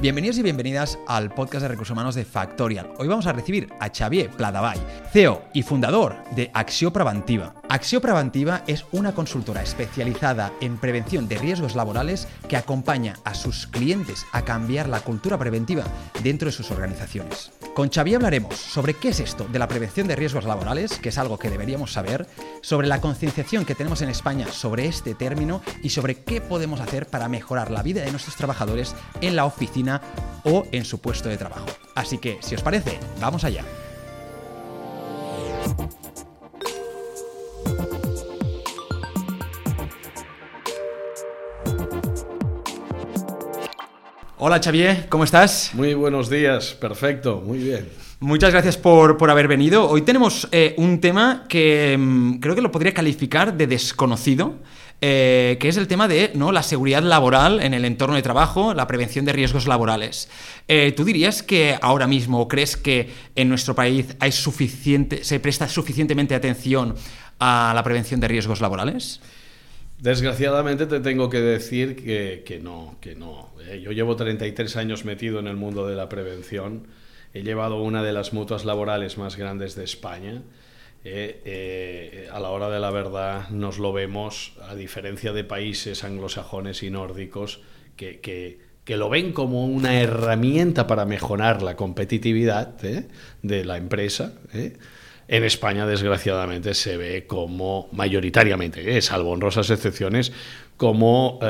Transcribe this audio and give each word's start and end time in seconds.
Bienvenidos 0.00 0.36
y 0.36 0.42
bienvenidas 0.42 0.98
al 1.06 1.30
podcast 1.30 1.62
de 1.62 1.68
recursos 1.68 1.92
humanos 1.92 2.14
de 2.14 2.26
Factorial. 2.26 2.92
Hoy 2.98 3.08
vamos 3.08 3.26
a 3.26 3.32
recibir 3.32 3.70
a 3.80 3.88
Xavier 3.88 4.28
Pladavall, 4.28 4.78
CEO 5.10 5.42
y 5.54 5.62
fundador 5.62 6.16
de 6.32 6.50
Axio 6.52 6.92
Preventiva. 6.92 7.54
Axio 7.68 8.00
Preventiva 8.00 8.62
es 8.68 8.84
una 8.92 9.12
consultora 9.12 9.60
especializada 9.60 10.52
en 10.60 10.78
prevención 10.78 11.26
de 11.26 11.36
riesgos 11.36 11.74
laborales 11.74 12.28
que 12.48 12.56
acompaña 12.56 13.16
a 13.24 13.34
sus 13.34 13.66
clientes 13.66 14.24
a 14.30 14.42
cambiar 14.42 14.88
la 14.88 15.00
cultura 15.00 15.36
preventiva 15.36 15.82
dentro 16.22 16.46
de 16.46 16.52
sus 16.52 16.70
organizaciones. 16.70 17.50
Con 17.74 17.90
Xavier 17.90 18.16
hablaremos 18.16 18.54
sobre 18.54 18.94
qué 18.94 19.08
es 19.08 19.18
esto 19.18 19.48
de 19.50 19.58
la 19.58 19.66
prevención 19.66 20.06
de 20.06 20.14
riesgos 20.14 20.44
laborales, 20.44 20.98
que 21.00 21.08
es 21.08 21.18
algo 21.18 21.38
que 21.38 21.50
deberíamos 21.50 21.92
saber, 21.92 22.28
sobre 22.62 22.86
la 22.86 23.00
concienciación 23.00 23.64
que 23.64 23.74
tenemos 23.74 24.00
en 24.00 24.10
España 24.10 24.46
sobre 24.46 24.86
este 24.86 25.14
término 25.16 25.60
y 25.82 25.90
sobre 25.90 26.22
qué 26.22 26.40
podemos 26.40 26.80
hacer 26.80 27.06
para 27.08 27.28
mejorar 27.28 27.72
la 27.72 27.82
vida 27.82 28.02
de 28.02 28.12
nuestros 28.12 28.36
trabajadores 28.36 28.94
en 29.20 29.34
la 29.34 29.44
oficina 29.44 30.00
o 30.44 30.64
en 30.70 30.84
su 30.84 31.00
puesto 31.00 31.28
de 31.28 31.36
trabajo. 31.36 31.66
Así 31.96 32.18
que, 32.18 32.38
si 32.42 32.54
os 32.54 32.62
parece, 32.62 33.00
vamos 33.20 33.42
allá. 33.42 33.64
Hola 44.38 44.60
Xavier, 44.62 45.06
¿cómo 45.08 45.24
estás? 45.24 45.70
Muy 45.72 45.94
buenos 45.94 46.28
días, 46.28 46.74
perfecto, 46.74 47.42
muy 47.42 47.56
bien. 47.56 47.88
Muchas 48.20 48.52
gracias 48.52 48.76
por, 48.76 49.30
haber 49.30 49.48
venido. 49.48 49.88
Hoy 49.88 50.02
tenemos 50.02 50.46
eh, 50.52 50.74
un 50.76 51.00
tema 51.00 51.46
que 51.48 51.96
mm, 51.98 52.34
creo 52.40 52.54
que 52.54 52.60
lo 52.60 52.70
podría 52.70 52.92
calificar 52.92 53.56
de 53.56 53.66
desconocido. 53.66 54.56
Eh, 55.00 55.56
que 55.60 55.68
es 55.68 55.76
el 55.76 55.88
tema 55.88 56.08
de 56.08 56.32
¿no? 56.34 56.52
la 56.52 56.62
seguridad 56.62 57.02
laboral 57.02 57.60
en 57.60 57.74
el 57.74 57.84
entorno 57.84 58.16
de 58.16 58.22
trabajo, 58.22 58.72
la 58.72 58.86
prevención 58.86 59.24
de 59.24 59.32
riesgos 59.32 59.66
laborales. 59.66 60.28
Eh, 60.68 60.92
¿Tú 60.92 61.04
dirías 61.04 61.42
que 61.42 61.78
ahora 61.80 62.06
mismo 62.06 62.46
crees 62.48 62.78
que 62.78 63.10
en 63.34 63.48
nuestro 63.48 63.74
país 63.74 64.16
hay 64.20 64.32
suficiente, 64.32 65.22
se 65.24 65.40
presta 65.40 65.68
suficientemente 65.68 66.34
atención 66.34 66.94
a 67.38 67.72
la 67.74 67.82
prevención 67.82 68.20
de 68.20 68.28
riesgos 68.28 68.62
laborales? 68.62 69.20
Desgraciadamente 69.98 70.86
te 70.86 71.00
tengo 71.00 71.30
que 71.30 71.40
decir 71.40 71.96
que, 71.96 72.60
no, 72.62 72.96
que 73.00 73.14
no. 73.14 73.50
Eh, 73.66 73.80
yo 73.82 73.92
llevo 73.92 74.16
33 74.16 74.76
años 74.76 75.04
metido 75.04 75.38
en 75.38 75.46
el 75.46 75.56
mundo 75.56 75.86
de 75.86 75.96
la 75.96 76.08
prevención. 76.08 76.86
He 77.32 77.42
llevado 77.42 77.82
una 77.82 78.02
de 78.02 78.12
las 78.12 78.32
mutuas 78.32 78.64
laborales 78.64 79.18
más 79.18 79.36
grandes 79.36 79.74
de 79.74 79.84
España 79.84 80.42
eh, 81.08 81.40
eh, 81.44 82.28
a 82.32 82.40
la 82.40 82.50
hora 82.50 82.68
de 82.68 82.80
la 82.80 82.90
verdad 82.90 83.48
nos 83.50 83.78
lo 83.78 83.92
vemos, 83.92 84.54
a 84.68 84.74
diferencia 84.74 85.32
de 85.32 85.44
países 85.44 86.02
anglosajones 86.02 86.82
y 86.82 86.90
nórdicos, 86.90 87.60
que, 87.94 88.18
que, 88.18 88.96
lo 88.96 89.08
ven 89.08 89.32
como 89.32 89.66
una 89.66 90.00
herramienta 90.00 90.88
para 90.88 91.04
mejorar 91.04 91.62
la 91.62 91.76
competitividad 91.76 92.84
¿eh? 92.84 93.06
de 93.42 93.64
la 93.64 93.76
empresa. 93.76 94.34
En 95.28 95.44
España, 95.44 95.86
desgraciadamente, 95.86 96.74
se 96.74 96.96
ve 96.96 97.26
como 97.26 97.88
mayoritariamente, 97.92 99.00
salvo 99.02 99.30
honrosas 99.30 99.70
excepciones, 99.70 100.32
como 100.76 101.40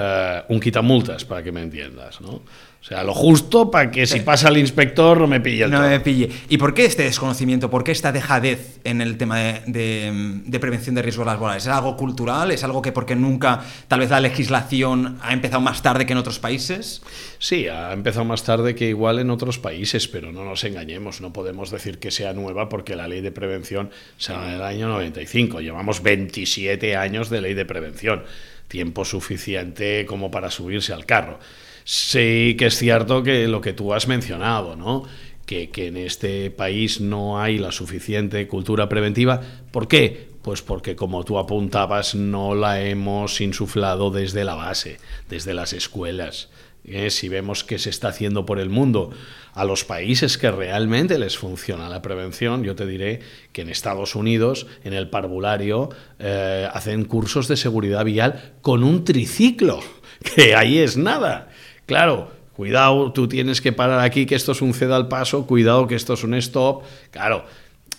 un 0.48 0.60
quitamultas, 0.60 1.24
para 1.24 1.42
que 1.42 1.52
me 1.52 1.62
entiendas. 1.62 2.20
¿no? 2.20 2.40
O 2.86 2.88
sea, 2.88 3.02
lo 3.02 3.14
justo 3.14 3.68
para 3.68 3.90
que 3.90 4.06
si 4.06 4.20
pasa 4.20 4.48
el 4.48 4.58
inspector 4.58 5.18
no 5.18 5.26
me 5.26 5.40
pille 5.40 5.64
el 5.64 5.72
No 5.72 5.80
me 5.80 5.98
pille. 5.98 6.30
¿Y 6.48 6.56
por 6.56 6.72
qué 6.72 6.84
este 6.84 7.02
desconocimiento? 7.02 7.68
¿Por 7.68 7.82
qué 7.82 7.90
esta 7.90 8.12
dejadez 8.12 8.78
en 8.84 9.00
el 9.00 9.16
tema 9.16 9.40
de, 9.66 10.58
prevención 10.60 10.94
de 10.94 11.02
riesgos 11.02 11.26
laborales? 11.26 11.64
¿Es 11.64 11.72
algo 11.72 11.96
cultural? 11.96 12.52
¿Es 12.52 12.62
algo 12.62 12.82
que 12.82 12.92
porque 12.92 13.16
nunca, 13.16 13.64
tal 13.88 13.98
vez 13.98 14.10
la 14.10 14.20
legislación 14.20 15.18
ha 15.20 15.32
empezado 15.32 15.60
más 15.60 15.82
tarde 15.82 16.06
que 16.06 16.12
en 16.12 16.18
otros 16.18 16.38
países? 16.38 17.02
Sí, 17.40 17.66
ha 17.66 17.92
empezado 17.92 18.24
más 18.24 18.44
tarde 18.44 18.76
que 18.76 18.88
igual 18.88 19.18
en 19.18 19.30
otros 19.30 19.58
países, 19.58 20.06
pero 20.06 20.30
no 20.30 20.44
nos 20.44 20.62
engañemos, 20.62 21.20
no 21.20 21.32
podemos 21.32 21.72
decir 21.72 21.98
que 21.98 22.12
sea 22.12 22.34
nueva 22.34 22.68
porque 22.68 22.94
la 22.94 23.08
ley 23.08 23.20
de 23.20 23.32
prevención 23.32 23.90
se 24.16 24.32
en 24.32 24.42
el 24.42 24.62
año 24.62 24.86
95. 24.86 25.60
Llevamos 25.60 26.04
27 26.04 26.94
años 26.94 27.30
de 27.30 27.40
ley 27.40 27.54
de 27.54 27.64
prevención. 27.64 28.22
Tiempo 28.68 29.04
suficiente 29.04 30.06
como 30.06 30.30
para 30.30 30.52
subirse 30.52 30.92
al 30.92 31.04
carro. 31.04 31.40
Sí 31.88 32.56
que 32.58 32.66
es 32.66 32.76
cierto 32.76 33.22
que 33.22 33.46
lo 33.46 33.60
que 33.60 33.72
tú 33.72 33.94
has 33.94 34.08
mencionado, 34.08 34.74
¿no? 34.74 35.04
Que, 35.46 35.70
en 35.72 35.96
este 35.96 36.50
país 36.50 37.00
no 37.00 37.40
hay 37.40 37.58
la 37.58 37.70
suficiente 37.70 38.48
cultura 38.48 38.88
preventiva. 38.88 39.40
¿Por 39.70 39.86
qué? 39.86 40.30
Pues 40.42 40.62
porque, 40.62 40.96
como 40.96 41.22
tú 41.22 41.38
apuntabas, 41.38 42.16
no 42.16 42.56
la 42.56 42.82
hemos 42.82 43.40
insuflado 43.40 44.10
desde 44.10 44.42
la 44.42 44.56
base, 44.56 44.98
desde 45.28 45.54
las 45.54 45.72
escuelas. 45.72 46.48
¿eh? 46.84 47.08
Si 47.10 47.28
vemos 47.28 47.62
qué 47.62 47.78
se 47.78 47.90
está 47.90 48.08
haciendo 48.08 48.44
por 48.46 48.58
el 48.58 48.68
mundo 48.68 49.10
a 49.54 49.64
los 49.64 49.84
países 49.84 50.38
que 50.38 50.50
realmente 50.50 51.20
les 51.20 51.38
funciona 51.38 51.88
la 51.88 52.02
prevención, 52.02 52.64
yo 52.64 52.74
te 52.74 52.84
diré 52.84 53.20
que 53.52 53.62
en 53.62 53.68
Estados 53.68 54.16
Unidos, 54.16 54.66
en 54.82 54.92
el 54.92 55.08
parvulario, 55.08 55.90
eh, 56.18 56.68
hacen 56.72 57.04
cursos 57.04 57.46
de 57.46 57.56
seguridad 57.56 58.04
vial 58.04 58.54
con 58.60 58.82
un 58.82 59.04
triciclo, 59.04 59.78
que 60.34 60.56
ahí 60.56 60.78
es 60.78 60.96
nada. 60.96 61.50
Claro, 61.86 62.30
cuidado, 62.54 63.12
tú 63.12 63.28
tienes 63.28 63.60
que 63.60 63.72
parar 63.72 64.00
aquí, 64.00 64.26
que 64.26 64.34
esto 64.34 64.52
es 64.52 64.60
un 64.60 64.74
ceda 64.74 64.96
al 64.96 65.08
paso, 65.08 65.46
cuidado 65.46 65.86
que 65.86 65.94
esto 65.94 66.14
es 66.14 66.24
un 66.24 66.34
stop. 66.34 66.82
Claro, 67.12 67.44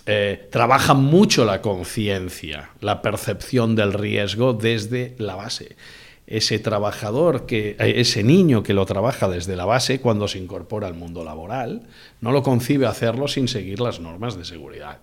eh, 0.05 0.47
trabaja 0.51 0.93
mucho 0.93 1.45
la 1.45 1.61
conciencia, 1.61 2.69
la 2.81 3.01
percepción 3.01 3.75
del 3.75 3.93
riesgo 3.93 4.53
desde 4.53 5.15
la 5.17 5.35
base. 5.35 5.75
Ese 6.25 6.59
trabajador, 6.59 7.45
que, 7.45 7.77
eh, 7.79 7.93
ese 7.97 8.23
niño 8.23 8.61
que 8.61 8.73
lo 8.73 8.85
trabaja 8.85 9.29
desde 9.29 9.55
la 9.55 9.65
base 9.65 10.01
cuando 10.01 10.27
se 10.27 10.37
incorpora 10.37 10.87
al 10.87 10.93
mundo 10.93 11.23
laboral, 11.23 11.87
no 12.19 12.31
lo 12.31 12.43
concibe 12.43 12.85
hacerlo 12.85 13.27
sin 13.27 13.47
seguir 13.47 13.79
las 13.79 13.99
normas 13.99 14.37
de 14.37 14.43
seguridad. 14.43 14.99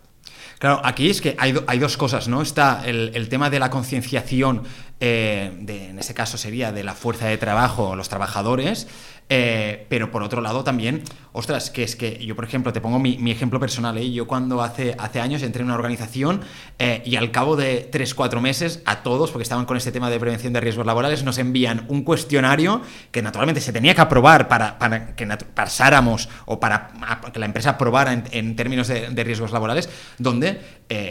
Claro, 0.58 0.80
aquí 0.84 1.10
es 1.10 1.20
que 1.20 1.36
hay, 1.38 1.78
dos 1.78 1.96
cosas, 1.96 2.28
¿no? 2.28 2.40
Está 2.40 2.82
el, 2.86 3.28
tema 3.28 3.50
de 3.50 3.58
la 3.58 3.70
concienciación, 3.70 4.62
eh, 5.00 5.52
en 5.66 5.98
este 5.98 6.14
caso 6.14 6.38
sería 6.38 6.72
de 6.72 6.84
la 6.84 6.94
fuerza 6.94 7.26
de 7.26 7.36
trabajo, 7.36 7.96
los 7.96 8.08
trabajadores, 8.08 8.86
eh, 9.30 9.86
pero 9.88 10.10
por 10.10 10.22
otro 10.22 10.42
lado 10.42 10.64
también, 10.64 11.02
ostras, 11.32 11.70
que 11.70 11.82
es 11.82 11.96
que 11.96 12.24
yo, 12.24 12.36
por 12.36 12.44
ejemplo, 12.44 12.74
te 12.74 12.82
pongo 12.82 12.98
mi, 12.98 13.30
ejemplo 13.30 13.58
personal, 13.58 13.96
¿eh? 13.96 14.12
yo 14.12 14.26
cuando 14.26 14.62
hace, 14.62 14.94
hace 14.98 15.20
años 15.20 15.42
entré 15.42 15.62
en 15.62 15.66
una 15.66 15.76
organización 15.76 16.42
eh, 16.78 17.02
y 17.06 17.16
al 17.16 17.30
cabo 17.30 17.56
de 17.56 17.90
3-4 17.90 18.40
meses 18.40 18.82
a 18.84 19.02
todos, 19.02 19.30
porque 19.30 19.44
estaban 19.44 19.64
con 19.64 19.78
este 19.78 19.92
tema 19.92 20.10
de 20.10 20.20
prevención 20.20 20.52
de 20.52 20.60
riesgos 20.60 20.84
laborales, 20.84 21.24
nos 21.24 21.38
envían 21.38 21.86
un 21.88 22.02
cuestionario 22.02 22.82
que 23.12 23.22
naturalmente 23.22 23.62
se 23.62 23.72
tenía 23.72 23.94
que 23.94 24.02
aprobar 24.02 24.46
para, 24.46 24.78
para 24.78 25.16
que 25.16 25.26
pasáramos 25.54 26.28
o 26.44 26.60
para 26.60 26.92
que 27.32 27.38
la 27.38 27.46
empresa 27.46 27.70
aprobara 27.70 28.12
en, 28.12 28.56
términos 28.56 28.88
de, 28.88 29.24
riesgos 29.24 29.52
laborales, 29.52 29.88
donde, 30.18 30.60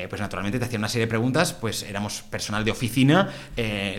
pues 0.07 0.21
naturalmente 0.21 0.59
te 0.59 0.65
hacían 0.65 0.81
una 0.81 0.89
serie 0.89 1.07
de 1.07 1.09
preguntas, 1.09 1.53
pues 1.53 1.81
éramos 1.83 2.21
personal 2.21 2.63
de 2.63 2.71
oficina, 2.71 3.31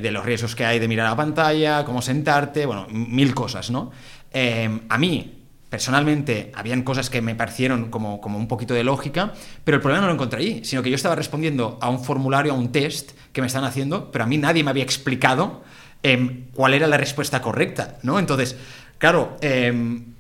de 0.00 0.10
los 0.10 0.24
riesgos 0.24 0.54
que 0.54 0.64
hay 0.64 0.78
de 0.78 0.88
mirar 0.88 1.06
a 1.06 1.10
la 1.10 1.16
pantalla, 1.16 1.84
cómo 1.84 2.02
sentarte, 2.02 2.66
bueno, 2.66 2.86
mil 2.90 3.34
cosas, 3.34 3.70
¿no? 3.70 3.90
Em, 4.32 4.80
a 4.88 4.98
mí, 4.98 5.42
personalmente, 5.68 6.52
habían 6.54 6.82
cosas 6.82 7.10
que 7.10 7.20
me 7.20 7.34
parecieron 7.34 7.90
como, 7.90 8.20
como 8.20 8.38
un 8.38 8.48
poquito 8.48 8.74
de 8.74 8.84
lógica, 8.84 9.32
pero 9.64 9.76
el 9.76 9.80
problema 9.82 10.02
no 10.02 10.08
lo 10.08 10.14
encontré 10.14 10.40
ahí, 10.40 10.64
sino 10.64 10.82
que 10.82 10.90
yo 10.90 10.96
estaba 10.96 11.14
respondiendo 11.14 11.78
a 11.80 11.88
un 11.88 12.02
formulario, 12.02 12.52
a 12.52 12.56
un 12.56 12.72
test 12.72 13.12
que 13.32 13.40
me 13.40 13.46
están 13.46 13.64
haciendo, 13.64 14.10
pero 14.10 14.24
a 14.24 14.26
mí 14.26 14.38
nadie 14.38 14.64
me 14.64 14.70
había 14.70 14.84
explicado 14.84 15.62
em, 16.02 16.46
cuál 16.52 16.74
era 16.74 16.86
la 16.86 16.96
respuesta 16.96 17.40
correcta, 17.42 17.98
¿no? 18.02 18.18
Entonces, 18.18 18.56
claro, 18.98 19.36
em, 19.40 20.13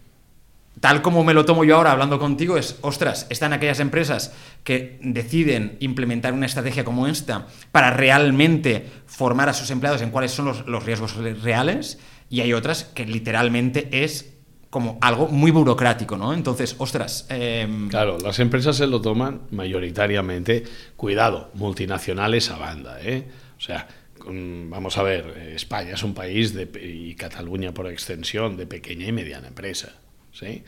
tal 0.84 1.00
como 1.00 1.24
me 1.24 1.32
lo 1.32 1.46
tomo 1.46 1.64
yo 1.64 1.76
ahora 1.76 1.92
hablando 1.92 2.18
contigo, 2.18 2.58
es, 2.58 2.76
ostras, 2.82 3.26
están 3.30 3.54
aquellas 3.54 3.80
empresas 3.80 4.34
que 4.64 4.98
deciden 5.00 5.78
implementar 5.80 6.34
una 6.34 6.44
estrategia 6.44 6.84
como 6.84 7.06
esta 7.06 7.46
para 7.72 7.90
realmente 7.90 8.84
formar 9.06 9.48
a 9.48 9.54
sus 9.54 9.70
empleados 9.70 10.02
en 10.02 10.10
cuáles 10.10 10.32
son 10.32 10.44
los, 10.44 10.66
los 10.66 10.84
riesgos 10.84 11.16
reales 11.42 11.98
y 12.28 12.42
hay 12.42 12.52
otras 12.52 12.84
que 12.84 13.06
literalmente 13.06 14.04
es 14.04 14.34
como 14.68 14.98
algo 15.00 15.28
muy 15.28 15.50
burocrático, 15.52 16.18
¿no? 16.18 16.34
Entonces, 16.34 16.76
ostras. 16.76 17.28
Em, 17.30 17.88
claro, 17.88 18.18
las 18.18 18.38
empresas 18.38 18.76
se 18.76 18.86
lo 18.86 19.00
toman 19.00 19.40
mayoritariamente, 19.52 20.64
cuidado, 20.96 21.50
multinacionales 21.54 22.50
a 22.50 22.58
banda, 22.58 22.98
¿eh? 23.00 23.26
O 23.56 23.60
sea, 23.62 23.88
vamos 24.26 24.98
a 24.98 25.02
ver, 25.02 25.54
España 25.54 25.94
es 25.94 26.02
un 26.02 26.12
país 26.12 26.52
de, 26.52 26.68
y 26.78 27.14
Cataluña 27.14 27.72
por 27.72 27.86
extensión 27.86 28.58
de 28.58 28.66
pequeña 28.66 29.06
y 29.06 29.12
mediana 29.12 29.48
empresa, 29.48 30.03
¿sí? 30.34 30.62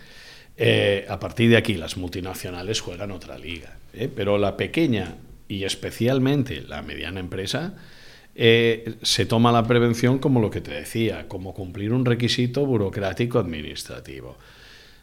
Eh, 0.57 1.05
a 1.09 1.21
partir 1.21 1.51
de 1.51 1.59
aquí 1.59 1.75
las 1.75 1.99
multinacionales 1.99 2.81
juegan 2.81 3.11
otra 3.11 3.39
liga, 3.39 3.77
¿eh? 3.93 4.09
pero 4.15 4.39
la 4.39 4.57
pequeña 4.57 5.17
y 5.49 5.65
especialmente 5.65 6.63
la 6.63 6.81
mediana 6.81 7.21
empresa 7.21 7.75
eh, 8.35 8.95
se 9.03 9.27
toma 9.27 9.53
la 9.53 9.67
prevención 9.67 10.19
como 10.19 10.41
lo 10.41 10.51
que 10.51 10.63
te 10.63 10.71
decía, 10.71 11.29
como 11.29 11.53
cumplir 11.53 11.93
un 11.93 12.05
requisito 12.05 12.65
burocrático 12.65 13.39
administrativo. 13.39 14.39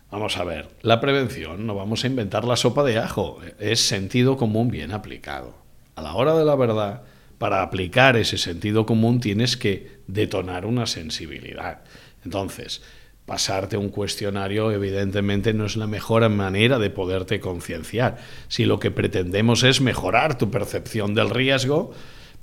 Vamos 0.09 0.37
a 0.37 0.43
ver, 0.43 0.69
la 0.81 0.99
prevención, 0.99 1.65
no 1.65 1.75
vamos 1.75 2.03
a 2.03 2.07
inventar 2.07 2.45
la 2.45 2.55
sopa 2.55 2.83
de 2.83 2.97
ajo, 2.97 3.39
es 3.59 3.79
sentido 3.79 4.37
común 4.37 4.69
bien 4.69 4.91
aplicado. 4.91 5.55
A 5.95 6.01
la 6.01 6.13
hora 6.13 6.35
de 6.35 6.45
la 6.45 6.55
verdad, 6.55 7.03
para 7.37 7.61
aplicar 7.61 8.17
ese 8.17 8.37
sentido 8.37 8.85
común 8.85 9.19
tienes 9.19 9.57
que 9.57 9.99
detonar 10.07 10.65
una 10.65 10.85
sensibilidad. 10.85 11.81
Entonces, 12.23 12.81
pasarte 13.25 13.77
un 13.77 13.89
cuestionario 13.89 14.71
evidentemente 14.71 15.53
no 15.53 15.65
es 15.65 15.77
la 15.77 15.87
mejor 15.87 16.27
manera 16.29 16.79
de 16.79 16.89
poderte 16.89 17.39
concienciar. 17.39 18.17
Si 18.47 18.65
lo 18.65 18.79
que 18.79 18.91
pretendemos 18.91 19.63
es 19.63 19.81
mejorar 19.81 20.37
tu 20.37 20.51
percepción 20.51 21.13
del 21.13 21.29
riesgo, 21.29 21.91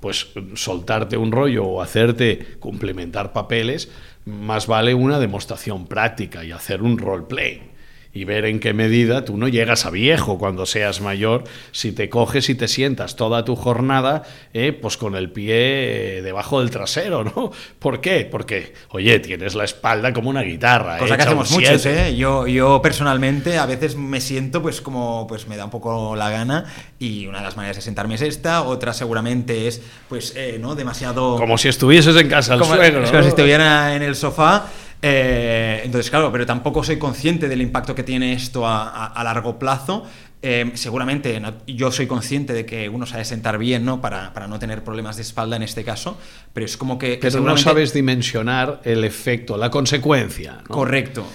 pues 0.00 0.28
soltarte 0.54 1.16
un 1.16 1.32
rollo 1.32 1.66
o 1.66 1.82
hacerte 1.82 2.56
complementar 2.58 3.32
papeles, 3.32 3.90
más 4.24 4.66
vale 4.66 4.94
una 4.94 5.18
demostración 5.18 5.86
práctica 5.86 6.44
y 6.44 6.52
hacer 6.52 6.82
un 6.82 6.98
roleplay 6.98 7.69
y 8.12 8.24
ver 8.24 8.44
en 8.44 8.58
qué 8.58 8.72
medida 8.72 9.24
tú 9.24 9.36
no 9.36 9.46
llegas 9.46 9.86
a 9.86 9.90
viejo 9.90 10.38
cuando 10.38 10.66
seas 10.66 11.00
mayor 11.00 11.44
si 11.70 11.92
te 11.92 12.08
coges 12.08 12.48
y 12.48 12.56
te 12.56 12.66
sientas 12.66 13.14
toda 13.14 13.44
tu 13.44 13.54
jornada 13.54 14.22
eh, 14.52 14.72
pues 14.72 14.96
con 14.96 15.14
el 15.14 15.30
pie 15.30 16.18
eh, 16.18 16.22
debajo 16.22 16.60
del 16.60 16.70
trasero, 16.70 17.22
¿no? 17.22 17.52
¿Por 17.78 18.00
qué? 18.00 18.26
Porque, 18.30 18.74
oye, 18.90 19.20
tienes 19.20 19.54
la 19.54 19.64
espalda 19.64 20.12
como 20.12 20.28
una 20.30 20.42
guitarra. 20.42 20.98
Cosa 20.98 21.16
que 21.16 21.22
hacemos 21.22 21.50
muchos, 21.52 21.86
¿eh? 21.86 22.16
Yo, 22.16 22.46
yo 22.46 22.82
personalmente 22.82 23.58
a 23.58 23.66
veces 23.66 23.96
me 23.96 24.20
siento 24.20 24.60
pues 24.60 24.80
como 24.80 25.26
pues 25.28 25.46
me 25.46 25.56
da 25.56 25.64
un 25.64 25.70
poco 25.70 26.16
la 26.16 26.30
gana 26.30 26.64
y 26.98 27.26
una 27.26 27.38
de 27.38 27.44
las 27.44 27.56
maneras 27.56 27.76
de 27.76 27.82
sentarme 27.82 28.16
es 28.16 28.22
esta, 28.22 28.62
otra 28.62 28.92
seguramente 28.92 29.68
es 29.68 29.80
pues 30.08 30.34
eh, 30.36 30.58
no 30.60 30.74
demasiado... 30.74 31.36
Como 31.36 31.58
si 31.58 31.68
estuvieses 31.68 32.16
en 32.16 32.28
casa 32.28 32.54
al 32.54 32.64
suegro. 32.64 33.04
Como 33.10 33.22
si 33.22 33.28
estuviera 33.28 33.94
en 33.94 34.02
el 34.02 34.16
sofá 34.16 34.66
eh, 35.02 35.81
entonces, 35.85 36.11
claro, 36.11 36.31
pero 36.31 36.47
tampoco 36.47 36.85
soy 36.85 36.99
consciente 36.99 37.49
del 37.49 37.62
impacto 37.62 37.94
que 37.94 38.02
tiene 38.02 38.32
esto 38.32 38.67
a, 38.67 39.20
largo 39.25 39.58
plazo. 39.58 40.05
Eh, 40.43 40.70
seguramente 40.75 41.41
yo 41.67 41.93
soy 41.93 42.06
consciente 42.06 42.55
de 42.55 42.64
que 42.64 42.88
uno 42.88 43.05
de 43.05 43.25
sentar 43.26 43.58
bien 43.58 43.85
¿no? 43.85 44.00
Para, 44.00 44.32
para, 44.32 44.47
no 44.47 44.58
tener 44.58 44.82
problemas 44.82 45.17
de 45.17 45.23
espalda 45.23 45.56
en 45.56 45.62
este 45.62 45.85
caso, 45.85 46.19
pero 46.55 46.64
es 46.64 46.79
como 46.79 46.99
que... 46.99 47.19
pero 47.20 47.41
no 47.41 47.58
sabes 47.58 47.93
dimensionar 47.93 48.81
el 48.85 49.05
efecto, 49.05 49.58
la 49.58 49.70
consecuencia. 49.70 50.58
Correcto. 50.67 51.26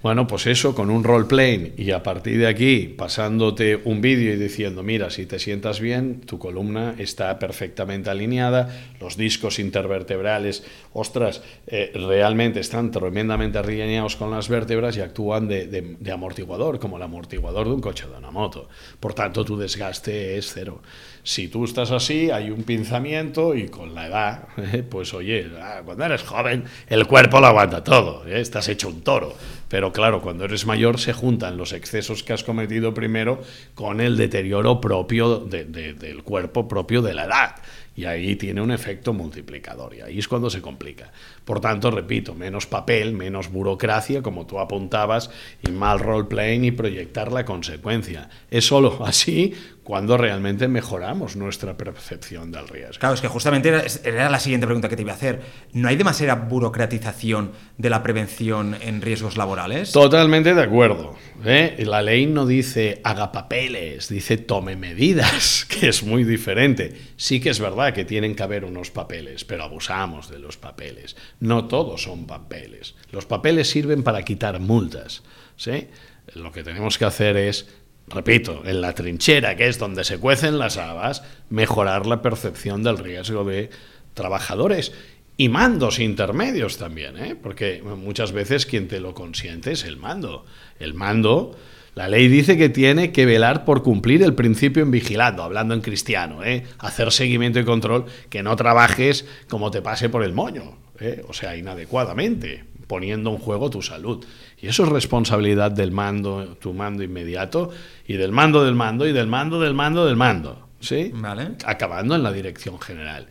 Bueno, 0.00 0.28
pues 0.28 0.46
eso, 0.46 0.76
con 0.76 0.90
un 0.90 1.02
roleplay 1.02 1.74
y 1.76 1.90
a 1.90 2.04
partir 2.04 2.38
de 2.38 2.46
aquí 2.46 2.86
pasándote 2.86 3.80
un 3.84 4.00
vídeo 4.00 4.32
y 4.32 4.36
diciendo, 4.36 4.84
mira, 4.84 5.10
si 5.10 5.26
te 5.26 5.40
sientas 5.40 5.80
bien, 5.80 6.20
tu 6.20 6.38
columna 6.38 6.94
está 6.98 7.36
perfectamente 7.40 8.08
alineada, 8.08 8.68
los 9.00 9.16
discos 9.16 9.58
intervertebrales, 9.58 10.62
ostras, 10.92 11.42
eh, 11.66 11.90
realmente 11.94 12.60
están 12.60 12.92
tremendamente 12.92 13.58
alineados 13.58 14.14
con 14.14 14.30
las 14.30 14.48
vértebras 14.48 14.96
y 14.96 15.00
actúan 15.00 15.48
de, 15.48 15.96
amortiguador, 16.12 16.78
como 16.78 16.96
el 16.96 17.02
amortiguador 17.02 17.66
de 17.66 17.74
un 17.74 17.80
coche 17.80 18.06
de 18.06 18.18
una 18.18 18.30
moto. 18.30 18.68
Por 19.00 19.14
tanto, 19.14 19.44
tu 19.44 19.56
desgaste 19.56 20.38
es 20.38 20.52
cero. 20.54 20.80
Si 21.24 21.48
tú 21.48 21.64
estás 21.64 21.90
así, 21.90 22.30
hay 22.30 22.50
un 22.50 22.62
pinzamiento 22.62 23.56
y 23.56 23.68
con 23.68 23.96
la 23.96 24.06
edad, 24.06 24.48
pues 24.90 25.12
oye, 25.12 25.50
ah, 25.60 25.82
cuando 25.84 26.04
eres 26.04 26.22
joven, 26.22 26.64
el 26.86 27.04
cuerpo 27.08 27.40
lo 27.40 27.48
aguanta 27.48 27.82
todo, 27.82 28.24
¿eh? 28.28 28.40
estás 28.40 28.68
hecho 28.68 28.88
un 28.88 29.02
toro. 29.02 29.34
Pero 29.68 29.87
claro, 29.92 30.20
cuando 30.20 30.44
eres 30.44 30.66
mayor 30.66 30.98
se 30.98 31.12
juntan 31.12 31.56
los 31.56 31.72
excesos 31.72 32.22
que 32.22 32.32
has 32.32 32.44
cometido 32.44 32.94
primero 32.94 33.42
con 33.74 34.00
el 34.00 34.16
deterioro 34.16 34.80
propio 34.80 35.38
del 35.38 36.22
cuerpo 36.22 36.68
propio 36.68 37.02
de 37.02 37.14
la 37.14 37.24
edad. 37.24 37.56
Y 37.98 38.04
ahí 38.04 38.36
tiene 38.36 38.60
un 38.60 38.70
efecto 38.70 39.12
multiplicador 39.12 39.92
y 39.92 40.02
ahí 40.02 40.20
es 40.20 40.28
cuando 40.28 40.48
se 40.50 40.62
complica. 40.62 41.10
Por 41.44 41.58
tanto, 41.58 41.90
repito, 41.90 42.32
menos 42.32 42.64
papel, 42.64 43.12
menos 43.12 43.50
burocracia, 43.50 44.22
como 44.22 44.46
tú 44.46 44.60
apuntabas, 44.60 45.30
y 45.66 45.72
mal 45.72 45.98
role-playing 45.98 46.64
y 46.64 46.70
proyectar 46.70 47.32
la 47.32 47.44
consecuencia. 47.44 48.30
Es 48.52 48.66
solo 48.66 48.98
así 49.04 49.52
cuando 49.88 50.18
realmente 50.18 50.68
mejoramos 50.68 51.34
nuestra 51.34 51.78
percepción 51.78 52.52
del 52.52 52.68
riesgo. 52.68 53.00
Claro, 53.00 53.14
es 53.14 53.22
que 53.22 53.28
justamente 53.28 53.72
era, 54.04 54.28
la 54.28 54.38
siguiente 54.38 54.66
pregunta 54.66 54.90
que 54.90 54.96
te 54.96 55.00
iba 55.00 55.12
a 55.12 55.14
hacer. 55.14 55.40
¿No 55.72 55.88
hay 55.88 55.96
demasiada 55.96 56.34
burocratización 56.34 57.52
de 57.78 57.88
la 57.88 58.02
prevención 58.02 58.76
en 58.82 59.00
riesgos 59.00 59.38
laborales? 59.38 59.90
Totalmente 59.92 60.52
de 60.52 60.62
acuerdo. 60.62 61.16
¿eh? 61.42 61.82
La 61.86 62.02
ley 62.02 62.26
no 62.26 62.44
dice 62.44 63.00
haga 63.02 63.32
papeles, 63.32 64.10
dice 64.10 64.36
tome 64.36 64.76
medidas, 64.76 65.64
que 65.70 65.88
es 65.88 66.02
muy 66.02 66.22
diferente. 66.22 66.94
Sí 67.16 67.40
que 67.40 67.48
es 67.48 67.58
verdad 67.58 67.87
que 67.92 68.04
tienen 68.04 68.34
que 68.34 68.42
haber 68.42 68.64
unos 68.64 68.90
papeles, 68.90 69.44
pero 69.44 69.64
abusamos 69.64 70.30
de 70.30 70.38
los 70.38 70.56
papeles. 70.56 71.16
No 71.40 71.66
todos 71.66 72.02
son 72.02 72.26
papeles. 72.26 72.94
Los 73.10 73.26
papeles 73.26 73.68
sirven 73.68 74.02
para 74.02 74.22
quitar 74.22 74.60
multas. 74.60 75.22
¿sí? 75.56 75.88
Lo 76.34 76.52
que 76.52 76.62
tenemos 76.62 76.98
que 76.98 77.04
hacer 77.04 77.36
es 77.36 77.68
repito, 78.10 78.62
en 78.64 78.80
la 78.80 78.94
trinchera, 78.94 79.56
que 79.56 79.68
es 79.68 79.78
donde 79.78 80.04
se 80.04 80.18
cuecen 80.18 80.58
las 80.58 80.76
habas, 80.76 81.22
mejorar 81.50 82.06
la 82.06 82.22
percepción 82.22 82.82
del 82.82 82.98
riesgo 82.98 83.44
de 83.44 83.70
trabajadores 84.14 84.92
y 85.36 85.48
mandos 85.48 86.00
intermedios 86.00 86.78
también, 86.78 87.16
¿eh? 87.16 87.36
porque 87.40 87.82
muchas 87.82 88.32
veces 88.32 88.66
quien 88.66 88.88
te 88.88 89.00
lo 89.00 89.14
consiente 89.14 89.72
es 89.72 89.84
el 89.84 89.96
mando. 89.96 90.44
El 90.80 90.94
mando, 90.94 91.56
la 91.98 92.06
ley 92.06 92.28
dice 92.28 92.56
que 92.56 92.68
tiene 92.68 93.10
que 93.10 93.26
velar 93.26 93.64
por 93.64 93.82
cumplir 93.82 94.22
el 94.22 94.32
principio 94.32 94.84
en 94.84 94.92
vigilando, 94.92 95.42
hablando 95.42 95.74
en 95.74 95.80
cristiano, 95.80 96.44
¿eh? 96.44 96.62
hacer 96.78 97.10
seguimiento 97.10 97.58
y 97.58 97.64
control, 97.64 98.04
que 98.30 98.44
no 98.44 98.54
trabajes 98.54 99.26
como 99.48 99.72
te 99.72 99.82
pase 99.82 100.08
por 100.08 100.22
el 100.22 100.32
moño, 100.32 100.78
¿eh? 101.00 101.24
o 101.26 101.32
sea, 101.32 101.56
inadecuadamente, 101.56 102.62
poniendo 102.86 103.30
en 103.30 103.38
juego 103.38 103.68
tu 103.68 103.82
salud. 103.82 104.24
Y 104.62 104.68
eso 104.68 104.84
es 104.84 104.90
responsabilidad 104.90 105.72
del 105.72 105.90
mando, 105.90 106.56
tu 106.60 106.72
mando 106.72 107.02
inmediato, 107.02 107.70
y 108.06 108.12
del 108.12 108.30
mando 108.30 108.64
del 108.64 108.76
mando, 108.76 109.04
y 109.04 109.12
del 109.12 109.26
mando 109.26 109.60
del 109.60 109.74
mando 109.74 110.06
del 110.06 110.14
mando. 110.14 110.68
¿Sí? 110.78 111.10
Vale. 111.12 111.56
Acabando 111.64 112.14
en 112.14 112.22
la 112.22 112.30
dirección 112.30 112.80
general. 112.80 113.26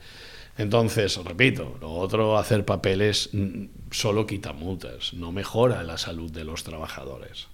Entonces, 0.58 1.16
repito, 1.24 1.78
lo 1.80 1.94
otro, 1.94 2.38
hacer 2.38 2.66
papeles 2.66 3.30
mm, 3.32 3.64
solo 3.92 4.28
quita 4.28 4.52
multas, 4.52 5.14
no 5.14 5.32
mejora 5.32 5.84
la 5.84 5.98
salud 5.98 6.30
de 6.30 6.44
los 6.44 6.66
trabajadores. 6.66 7.48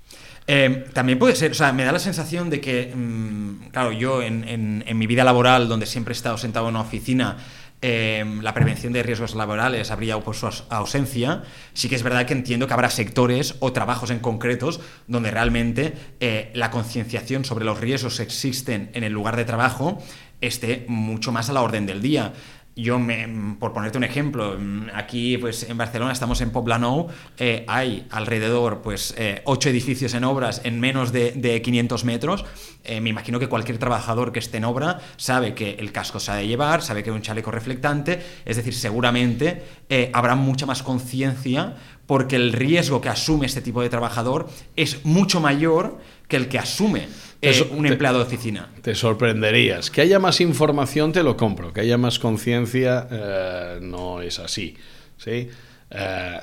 Eh, 0.46 0.86
también 0.94 1.20
puede 1.20 1.36
ser, 1.36 1.52
o 1.52 1.56
sea, 1.56 1.72
me 1.72 1.84
da 1.84 1.92
la 1.92 2.00
sensación 2.00 2.50
de 2.50 2.60
que, 2.60 2.94
mm, 2.94 3.70
claro, 3.72 3.92
yo 3.92 4.22
en, 4.22 4.84
en 4.86 4.98
mi 4.98 5.08
vida 5.08 5.24
laboral, 5.24 5.68
donde 5.68 5.86
siempre 5.86 6.12
he 6.12 6.18
estado 6.18 6.38
sentado 6.38 6.68
en 6.68 6.76
una 6.76 6.82
oficina, 6.82 7.38
Em, 7.86 8.42
la 8.42 8.54
prevención 8.54 8.94
de 8.94 9.04
riesgos 9.04 9.36
laborales 9.36 9.92
habría 9.92 10.18
por 10.18 10.38
su 10.38 10.48
ausencia, 10.70 11.44
sí 11.74 11.90
que 11.90 11.96
es 11.96 12.04
verdad 12.04 12.26
que 12.26 12.32
entiendo 12.32 12.66
que 12.66 12.74
habrá 12.74 12.90
sectores 12.90 13.56
o 13.60 13.74
trabajos 13.74 14.10
en 14.10 14.20
concretos 14.20 14.80
donde 15.08 15.32
realmente 15.32 15.94
eh, 16.22 16.50
la 16.54 16.72
concienciación 16.72 17.44
sobre 17.44 17.66
los 17.66 17.82
riesgos 17.82 18.16
que 18.16 18.24
existen 18.24 18.90
en 18.94 19.04
el 19.04 19.12
lugar 19.12 19.36
de 19.36 19.44
trabajo 19.44 20.02
esté 20.40 20.86
mucho 20.88 21.34
más 21.34 21.50
a 21.50 21.54
la 21.54 21.62
orden 21.62 21.86
del 21.86 22.02
día. 22.02 22.32
Yo, 22.76 22.98
me, 22.98 23.56
por 23.60 23.72
ponerte 23.72 24.00
un 24.00 24.04
ejemplo, 24.04 24.58
aquí 24.96 25.38
pues 25.38 25.70
en 25.70 25.78
Barcelona 25.78 26.12
estamos 26.12 26.42
en 26.42 26.50
Poblenou, 26.50 27.08
eh, 27.38 27.66
hay 27.68 28.08
alrededor 28.10 28.82
pues 28.82 29.14
eh, 29.16 29.44
ocho 29.46 29.70
edificios 29.70 30.16
en 30.16 30.24
obras 30.24 30.62
en 30.64 30.80
menos 30.80 31.12
de, 31.12 31.34
de 31.34 31.62
500 31.62 32.04
metros. 32.04 32.46
Eh, 32.84 33.00
me 33.00 33.12
imagino 33.12 33.38
que 33.40 33.48
cualquier 33.48 33.78
trabajador 33.78 34.32
que 34.32 34.40
esté 34.40 34.58
en 34.58 34.66
obra 34.66 35.00
sabe 35.18 35.54
que 35.54 35.76
el 35.80 35.92
casco 35.92 36.20
se 36.20 36.32
ha 36.32 36.36
de 36.36 36.48
llevar, 36.48 36.82
sabe 36.82 37.04
que 37.04 37.12
hay 37.12 37.16
un 37.16 37.22
chaleco 37.22 37.52
reflectante, 37.52 38.20
es 38.44 38.58
decir, 38.58 38.74
seguramente 38.74 39.64
habrá 40.12 40.34
mucha 40.36 40.66
más 40.66 40.82
conciencia 40.82 41.76
porque 42.14 42.36
el 42.36 42.54
riesgo 42.54 43.02
que 43.02 43.10
asume 43.10 43.48
este 43.48 43.60
tipo 43.60 43.82
de 43.82 43.90
trabajador 43.90 44.48
es 44.76 45.04
mucho 45.04 45.42
mayor 45.42 45.98
que 46.28 46.36
el 46.36 46.48
que 46.48 46.60
asume 46.60 47.08
es 47.42 47.62
un 47.62 47.88
empleado 47.88 48.20
de 48.20 48.26
oficina. 48.26 48.70
Te 48.84 48.94
sorprenderías. 48.94 49.90
Que 49.90 50.02
haya 50.02 50.20
más 50.20 50.40
información 50.40 51.12
te 51.12 51.24
lo 51.24 51.36
compro, 51.36 51.74
que 51.74 51.82
haya 51.82 51.98
más 51.98 52.20
conciencia 52.20 53.08
eh, 53.10 53.80
no 53.82 54.22
es 54.22 54.38
así. 54.38 54.78
¿sí? 55.18 55.50
Eh, 55.90 56.40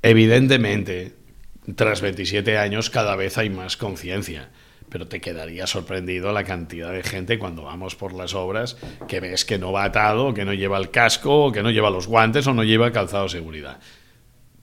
evidentemente, 0.00 1.12
tras 1.76 2.00
27 2.00 2.56
años 2.56 2.88
cada 2.88 3.14
vez 3.14 3.36
hay 3.36 3.50
más 3.50 3.76
conciencia, 3.76 4.48
pero 4.88 5.06
te 5.06 5.20
quedaría 5.20 5.66
sorprendido 5.66 6.32
la 6.32 6.44
cantidad 6.44 6.94
de 6.94 7.02
gente 7.02 7.38
cuando 7.38 7.64
vamos 7.64 7.94
por 7.94 8.14
las 8.14 8.32
obras 8.32 8.78
que 9.06 9.20
ves 9.20 9.44
que 9.44 9.58
no 9.58 9.70
va 9.70 9.84
atado, 9.84 10.32
que 10.32 10.46
no 10.46 10.54
lleva 10.54 10.78
el 10.78 10.90
casco, 10.90 11.52
que 11.52 11.62
no 11.62 11.70
lleva 11.70 11.90
los 11.90 12.06
guantes 12.06 12.46
o 12.46 12.54
no 12.54 12.64
lleva 12.64 12.90
calzado 12.90 13.24
de 13.24 13.28
seguridad 13.28 13.80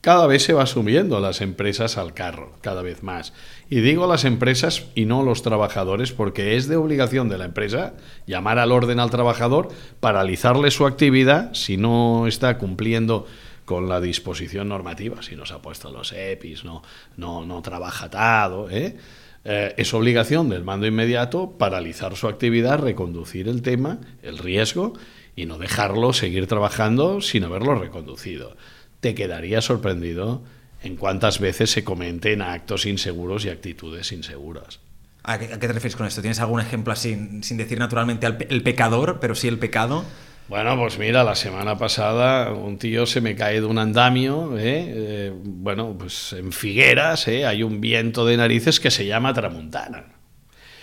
cada 0.08 0.26
vez 0.26 0.44
se 0.44 0.54
va 0.54 0.66
subiendo 0.66 1.20
las 1.20 1.42
empresas 1.42 1.98
al 1.98 2.14
carro, 2.14 2.54
cada 2.62 2.82
vez 2.82 3.04
más. 3.04 3.34
Y 3.70 3.82
digo 3.82 4.08
las 4.08 4.24
empresas 4.24 4.86
y 4.96 5.04
no 5.04 5.22
los 5.22 5.42
trabajadores 5.42 6.14
porque 6.14 6.56
es 6.56 6.70
de 6.70 6.78
obligación 6.78 7.28
de 7.28 7.38
la 7.38 7.44
empresa 7.44 7.94
llamar 8.26 8.58
al 8.58 8.72
orden 8.72 9.02
al 9.02 9.10
trabajador, 9.10 9.68
paralizarle 10.00 10.72
su 10.72 10.86
actividad 10.86 11.54
si 11.54 11.76
no 11.76 12.26
está 12.26 12.58
cumpliendo 12.58 13.28
con 13.66 13.90
la 13.90 14.00
disposición 14.00 14.70
normativa, 14.70 15.22
si 15.22 15.36
no 15.36 15.46
se 15.46 15.56
ha 15.56 15.62
puesto 15.62 15.92
los 15.92 16.14
EPIs, 16.14 16.64
no, 16.64 16.84
no, 17.18 17.46
no 17.46 17.62
trabaja 17.62 18.06
atado, 18.06 18.70
¿eh? 18.70 18.96
Eh, 19.44 19.74
es 19.76 19.94
obligación 19.94 20.48
del 20.48 20.64
mando 20.64 20.88
inmediato 20.88 21.58
paralizar 21.58 22.16
su 22.16 22.30
actividad, 22.30 22.80
reconducir 22.80 23.50
el 23.50 23.62
tema, 23.62 24.00
el 24.24 24.38
riesgo, 24.38 24.94
y 25.36 25.48
no 25.48 25.58
dejarlo 25.58 26.14
seguir 26.14 26.48
trabajando 26.48 27.20
sin 27.20 27.44
haberlo 27.44 27.76
reconducido 27.76 28.56
te 29.00 29.16
quedaría 29.16 29.62
sorprendido 29.62 30.44
en 30.84 30.96
cuántas 30.96 31.40
veces 31.40 31.72
se 31.72 31.84
comenten 31.84 32.42
actos 32.42 32.86
inseguros 32.86 33.46
y 33.46 33.50
actitudes 33.50 34.12
inseguras. 34.12 34.80
¿A 35.24 35.40
qué, 35.40 35.48
te 35.48 35.68
refieres 35.68 35.96
con 35.96 36.08
esto? 36.08 36.22
¿Tienes 36.22 36.40
algún 36.40 36.62
ejemplo 36.62 36.94
así, 36.94 37.40
sin 37.42 37.58
decir 37.58 37.80
naturalmente 37.80 38.28
el 38.28 38.64
pecador, 38.64 39.20
pero 39.20 39.36
sí 39.36 39.48
el 39.48 39.60
pecado? 39.60 40.06
Bueno, 40.48 40.78
pues 40.78 40.98
mira, 40.98 41.26
la 41.26 41.36
semana 41.36 41.78
pasada 41.78 42.54
un 42.54 42.78
tío 42.78 43.06
se 43.06 43.20
me 43.20 43.36
cae 43.36 43.60
de 43.60 43.66
un 43.66 43.78
andamio, 43.78 44.58
¿eh? 44.58 44.86
Eh, 44.88 45.34
bueno, 45.36 45.94
pues 46.00 46.32
en 46.32 46.54
Figueras 46.54 47.28
¿eh? 47.28 47.46
hay 47.46 47.64
un 47.64 47.82
viento 47.82 48.26
de 48.26 48.38
narices 48.38 48.80
que 48.80 48.90
se 48.90 49.06
llama 49.06 49.34
Tramuntana. 49.34 50.06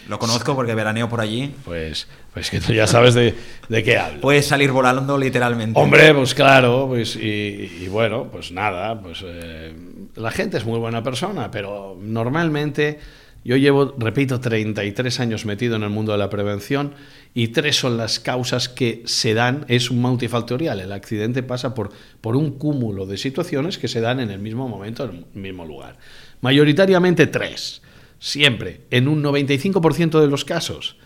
Lo 0.09 0.19
conozco 0.19 0.55
porque 0.55 0.75
veraneo 0.75 1.09
por 1.09 1.21
allí. 1.21 1.55
Pues, 1.65 2.07
pues 2.33 2.51
que 2.51 2.61
tú 2.61 2.73
ya 2.73 2.87
sabes 2.87 3.15
de, 3.15 3.35
de 3.69 3.83
qué 3.83 3.99
hablo. 3.99 4.21
Puedes 4.21 4.47
salir 4.47 4.71
volando 4.71 5.17
literalmente. 5.17 5.79
Hombre, 5.81 6.15
pues 6.15 6.35
claro, 6.35 6.87
pues 6.89 7.17
y, 7.17 7.83
y 7.83 7.89
bueno, 7.89 8.29
pues 8.31 8.53
nada, 8.53 9.01
pues 9.01 9.23
eh, 9.25 9.73
la 10.17 10.31
gente 10.31 10.59
es 10.59 10.65
muy 10.65 10.79
buena 10.79 11.03
persona, 11.03 11.51
pero 11.51 11.97
normalmente 12.01 12.99
yo 13.45 13.57
llevo, 13.57 13.95
repito, 13.99 14.41
33 14.41 15.21
años 15.21 15.45
metido 15.45 15.77
en 15.77 15.83
el 15.83 15.91
mundo 15.91 16.13
de 16.13 16.19
la 16.19 16.31
prevención 16.31 16.95
y 17.35 17.49
tres 17.49 17.77
son 17.77 17.99
las 17.99 18.19
causas 18.19 18.71
que 18.71 19.03
se 19.05 19.35
dan, 19.35 19.67
es 19.69 19.91
un 19.91 20.01
multifactorial, 20.01 20.81
el 20.81 20.93
accidente 20.93 21.43
pasa 21.43 21.75
por, 21.75 21.91
por 22.23 22.37
un 22.37 22.53
cúmulo 22.53 23.05
de 23.05 23.19
situaciones 23.19 23.77
que 23.77 23.87
se 23.87 24.01
dan 24.01 24.21
en 24.21 24.31
el 24.31 24.39
mismo 24.39 24.67
momento, 24.67 25.05
en 25.05 25.27
el 25.35 25.41
mismo 25.41 25.67
lugar. 25.67 25.99
Mayoritariamente 26.41 27.27
tres, 27.27 27.83
siempre, 28.25 28.81
en 28.91 29.07
un 29.07 29.23
95% 29.23 30.19
de 30.19 30.29
los 30.29 30.47
casos. 30.47 30.97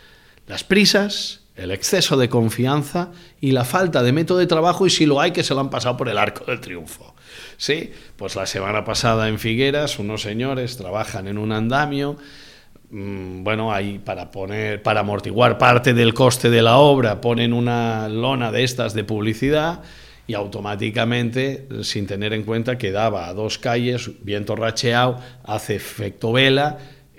Las 0.46 0.62
prisas, 0.62 1.40
el 1.56 1.72
exceso 1.72 2.16
de 2.16 2.28
confianza 2.28 3.10
y 3.40 3.50
la 3.50 3.64
falta 3.64 4.04
de 4.04 4.12
método 4.12 4.38
de 4.38 4.46
trabajo 4.46 4.87
y 4.87 4.90
si 4.90 5.04
lo 5.04 5.20
hay 5.20 5.32
que 5.32 5.42
se 5.42 5.52
lo 5.52 5.58
han 5.58 5.68
pasado 5.68 5.96
por 5.96 6.08
el 6.08 6.16
arco 6.16 6.44
del 6.44 6.60
triunfo. 6.60 7.16
Sí, 7.56 7.90
pues 8.14 8.37
la 8.37 8.46
semana 8.46 8.84
pasada 8.84 9.28
en 9.28 9.40
Figueras 9.40 9.98
unos 9.98 10.22
señores 10.22 10.76
trabajan 10.76 11.26
en 11.26 11.38
un 11.38 11.50
andamio, 11.50 12.16
mm, 12.90 13.42
bueno, 13.42 13.72
ahí 13.72 13.98
para 13.98 14.30
poner 14.30 14.80
para 14.84 15.00
amortiguar 15.00 15.58
parte 15.58 15.94
del 15.94 16.14
coste 16.14 16.50
de 16.50 16.62
la 16.62 16.76
obra 16.76 17.20
ponen 17.20 17.52
una 17.52 18.08
lona 18.08 18.52
de 18.52 18.62
estas 18.62 18.94
de 18.94 19.02
publicidad 19.02 19.82
y 20.28 20.34
automáticamente, 20.34 21.66
sin 21.82 22.06
tener 22.06 22.32
en 22.32 22.44
cuenta 22.44 22.78
que 22.78 22.92
daba 22.92 23.26
a 23.26 23.34
dos 23.34 23.58
calles, 23.58 24.10
viento 24.22 24.54
racheado, 24.54 25.18
hace 25.42 25.75
efecto 25.75 26.32
vela, 26.32 26.78